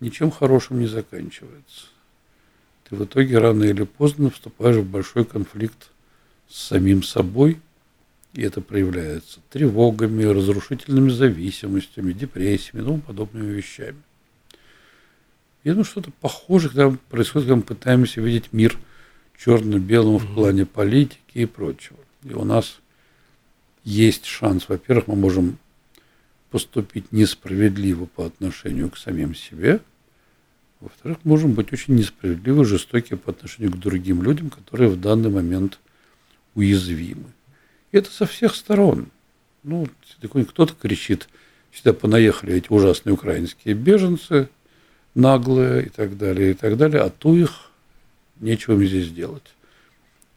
ничем 0.00 0.30
хорошим 0.30 0.80
не 0.80 0.86
заканчивается. 0.86 1.86
Ты 2.88 2.96
в 2.96 3.04
итоге 3.04 3.38
рано 3.38 3.64
или 3.64 3.84
поздно 3.84 4.30
вступаешь 4.30 4.76
в 4.76 4.88
большой 4.88 5.24
конфликт 5.24 5.90
с 6.48 6.68
самим 6.68 7.02
собой– 7.02 7.58
и 8.34 8.42
это 8.42 8.60
проявляется 8.60 9.40
тревогами, 9.50 10.24
разрушительными 10.24 11.10
зависимостями, 11.10 12.12
депрессиями 12.12 12.82
и 12.82 12.84
тому 12.84 13.00
подобными 13.00 13.52
вещами. 13.52 13.98
Я 15.64 15.72
думаю, 15.72 15.84
что-то 15.84 16.10
похожее 16.20 16.70
когда 16.70 16.96
происходит, 17.10 17.48
когда 17.48 17.56
мы 17.56 17.62
пытаемся 17.62 18.20
видеть 18.20 18.52
мир 18.52 18.78
черно-белым 19.42 20.18
в 20.18 20.34
плане 20.34 20.66
политики 20.66 21.18
и 21.32 21.46
прочего. 21.46 21.98
И 22.24 22.34
у 22.34 22.44
нас 22.44 22.80
есть 23.84 24.26
шанс, 24.26 24.68
во-первых, 24.68 25.06
мы 25.06 25.16
можем 25.16 25.58
поступить 26.50 27.12
несправедливо 27.12 28.04
по 28.04 28.26
отношению 28.26 28.90
к 28.90 28.98
самим 28.98 29.34
себе, 29.34 29.80
во-вторых, 30.80 31.18
можем 31.24 31.52
быть 31.52 31.72
очень 31.72 31.94
несправедливы, 31.94 32.64
жестоки 32.64 33.14
по 33.14 33.30
отношению 33.30 33.72
к 33.72 33.78
другим 33.78 34.22
людям, 34.22 34.50
которые 34.50 34.88
в 34.88 34.98
данный 34.98 35.30
момент 35.30 35.78
уязвимы. 36.54 37.26
И 37.92 37.98
это 37.98 38.10
со 38.10 38.26
всех 38.26 38.54
сторон. 38.54 39.08
Ну, 39.62 39.88
кто-то 40.18 40.74
кричит, 40.74 41.28
сюда 41.72 41.92
понаехали 41.92 42.54
эти 42.54 42.68
ужасные 42.70 43.12
украинские 43.12 43.74
беженцы, 43.74 44.48
наглые 45.14 45.86
и 45.86 45.88
так 45.90 46.16
далее, 46.16 46.52
и 46.52 46.54
так 46.54 46.78
далее, 46.78 47.02
а 47.02 47.10
ту 47.10 47.36
их 47.36 47.69
нечего 48.40 48.74
им 48.74 48.86
здесь 48.86 49.10
делать. 49.10 49.54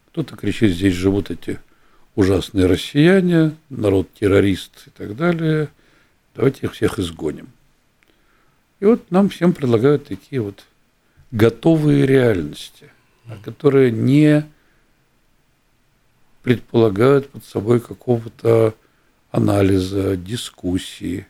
Кто-то 0.08 0.36
кричит, 0.36 0.74
здесь 0.74 0.94
живут 0.94 1.32
эти 1.32 1.60
ужасные 2.16 2.68
россияне, 2.68 3.56
народ-террорист 3.70 4.88
и 4.88 4.90
так 4.92 5.16
далее, 5.16 5.70
давайте 6.36 6.68
их 6.68 6.74
всех 6.74 7.00
изгоним. 7.00 7.48
И 8.80 8.86
вот 8.86 9.10
нам 9.12 9.30
всем 9.30 9.54
предлагают 9.54 10.08
такие 10.08 10.42
вот 10.42 10.66
готовые 11.32 12.06
реальности, 12.06 12.92
которые 13.44 13.92
не 13.92 14.46
предполагают 16.44 17.30
под 17.30 17.46
собой 17.46 17.80
какого-то 17.80 18.76
анализа, 19.32 20.16
дискуссии. 20.16 21.26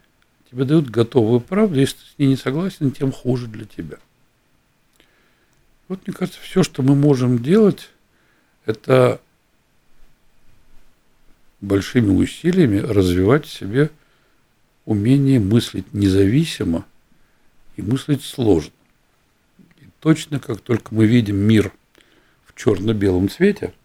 Тебе 0.52 0.66
дают 0.66 0.90
готовую 0.90 1.40
правду, 1.40 1.80
если 1.80 1.96
ты 1.96 2.02
с 2.02 2.20
ней 2.20 2.28
не 2.28 2.36
согласен, 2.36 2.92
тем 2.92 3.12
хуже 3.12 3.48
для 3.48 3.66
тебя. 3.66 3.98
Вот, 5.94 6.08
мне 6.08 6.16
кажется, 6.16 6.40
все, 6.42 6.64
что 6.64 6.82
мы 6.82 6.96
можем 6.96 7.42
делать, 7.42 7.90
это 8.66 9.22
большими 11.62 12.10
усилиями 12.12 12.80
развивать 12.80 13.46
в 13.46 13.54
себе 13.54 13.92
умение 14.86 15.40
мыслить 15.40 15.94
независимо 15.94 16.86
и 17.76 17.82
мыслить 17.82 18.24
сложно. 18.24 18.74
И 19.82 19.86
точно 20.00 20.40
как 20.40 20.62
только 20.62 20.94
мы 20.94 21.06
видим 21.06 21.38
мир 21.38 21.72
в 22.46 22.56
черно-белом 22.56 23.30
цвете– 23.30 23.74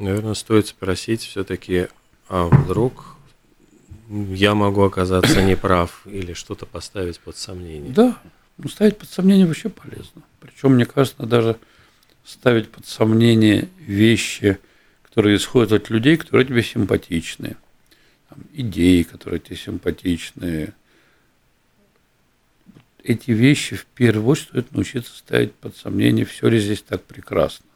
Наверное, 0.00 0.32
стоит 0.32 0.66
спросить 0.66 1.20
все-таки, 1.20 1.88
а 2.26 2.46
вдруг 2.46 3.16
я 4.08 4.54
могу 4.54 4.80
оказаться 4.80 5.42
неправ 5.42 6.06
или 6.06 6.32
что-то 6.32 6.64
поставить 6.64 7.20
под 7.20 7.36
сомнение? 7.36 7.92
Да, 7.92 8.16
ну, 8.62 8.68
ставить 8.68 8.98
под 8.98 9.08
сомнение 9.08 9.46
вообще 9.46 9.68
полезно. 9.70 10.22
Причем, 10.40 10.74
мне 10.74 10.84
кажется, 10.84 11.22
даже 11.24 11.58
ставить 12.24 12.70
под 12.70 12.86
сомнение 12.86 13.68
вещи, 13.78 14.58
которые 15.02 15.36
исходят 15.36 15.72
от 15.72 15.90
людей, 15.90 16.16
которые 16.16 16.46
тебе 16.46 16.62
симпатичны, 16.62 17.56
там, 18.28 18.38
идеи, 18.52 19.02
которые 19.02 19.40
тебе 19.40 19.56
симпатичны. 19.56 20.74
Эти 23.02 23.30
вещи 23.30 23.76
в 23.76 23.86
первую 23.86 24.26
очередь 24.26 24.48
стоит 24.48 24.72
научиться 24.72 25.16
ставить 25.16 25.54
под 25.54 25.76
сомнение, 25.76 26.26
все 26.26 26.48
ли 26.48 26.58
здесь 26.58 26.82
так 26.82 27.02
прекрасно. 27.02 27.66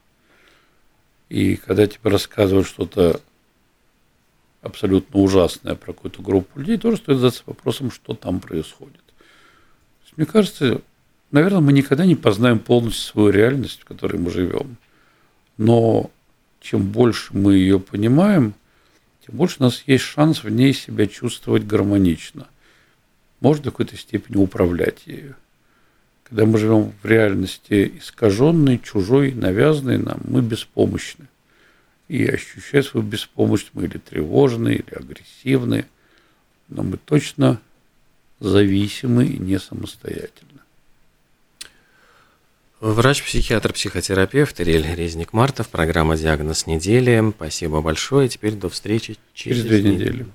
И 1.31 1.57
когда 1.57 1.87
тебе 1.87 2.11
рассказывают 2.11 2.69
что-то 2.69 3.23
абсолютно 4.61 5.19
ужасное 5.21 5.75
про 5.75 5.95
какую-то 5.95 6.21
группу 6.21 6.59
людей, 6.59 6.77
тоже 6.77 6.99
стоит 6.99 7.17
задаться 7.17 7.43
вопросом, 7.47 7.91
что 7.91 8.13
там 8.15 8.41
происходит. 8.41 9.04
Мне 10.17 10.27
кажется, 10.27 10.81
наверное, 11.31 11.61
мы 11.61 11.73
никогда 11.73 12.07
не 12.07 12.15
познаем 12.15 12.59
полностью 12.59 13.03
свою 13.03 13.31
реальность, 13.31 13.81
в 13.81 13.85
которой 13.85 14.17
мы 14.19 14.31
живем. 14.31 14.77
Но 15.57 16.11
чем 16.61 16.83
больше 16.83 17.37
мы 17.37 17.55
ее 17.55 17.81
понимаем, 17.81 18.55
тем 19.27 19.37
больше 19.37 19.57
у 19.61 19.65
нас 19.65 19.83
есть 19.87 20.05
шанс 20.05 20.45
в 20.45 20.49
ней 20.49 20.73
себя 20.73 21.07
чувствовать 21.07 21.67
гармонично. 21.67 22.47
Может, 23.41 23.63
в 23.63 23.65
какой-то 23.67 23.97
степени 23.97 24.37
управлять 24.37 25.07
ею. 25.07 25.37
Когда 26.25 26.47
мы 26.47 26.59
живем 26.59 26.93
в 27.03 27.07
реальности 27.07 27.99
искаженной, 27.99 28.79
чужой, 28.79 29.33
навязанной 29.33 29.99
нам, 29.99 30.21
мы 30.25 30.41
беспомощны. 30.41 31.27
И 32.09 32.25
ощущая 32.27 32.83
свою 32.83 33.07
беспомощность, 33.07 33.75
мы 33.75 33.85
или 33.85 33.99
тревожны, 33.99 34.75
или 34.75 34.95
агрессивны, 34.95 35.87
но 36.69 36.83
мы 36.83 36.97
точно 36.97 37.61
зависимы 38.45 39.27
и 39.27 39.39
не 39.39 39.59
самостоятельны. 39.59 40.61
Врач-психиатр, 42.81 43.73
психотерапевт 43.73 44.61
Ирель 44.61 44.87
Резник-Мартов, 44.95 45.69
программа 45.69 46.19
«Диагноз 46.19 46.67
недели». 46.67 47.33
Спасибо 47.35 47.81
большое. 47.81 48.29
Теперь 48.29 48.53
до 48.53 48.69
встречи 48.69 49.17
через, 49.33 49.63
через 49.63 49.65
две 49.65 49.83
недели. 49.83 50.13
недели. 50.13 50.27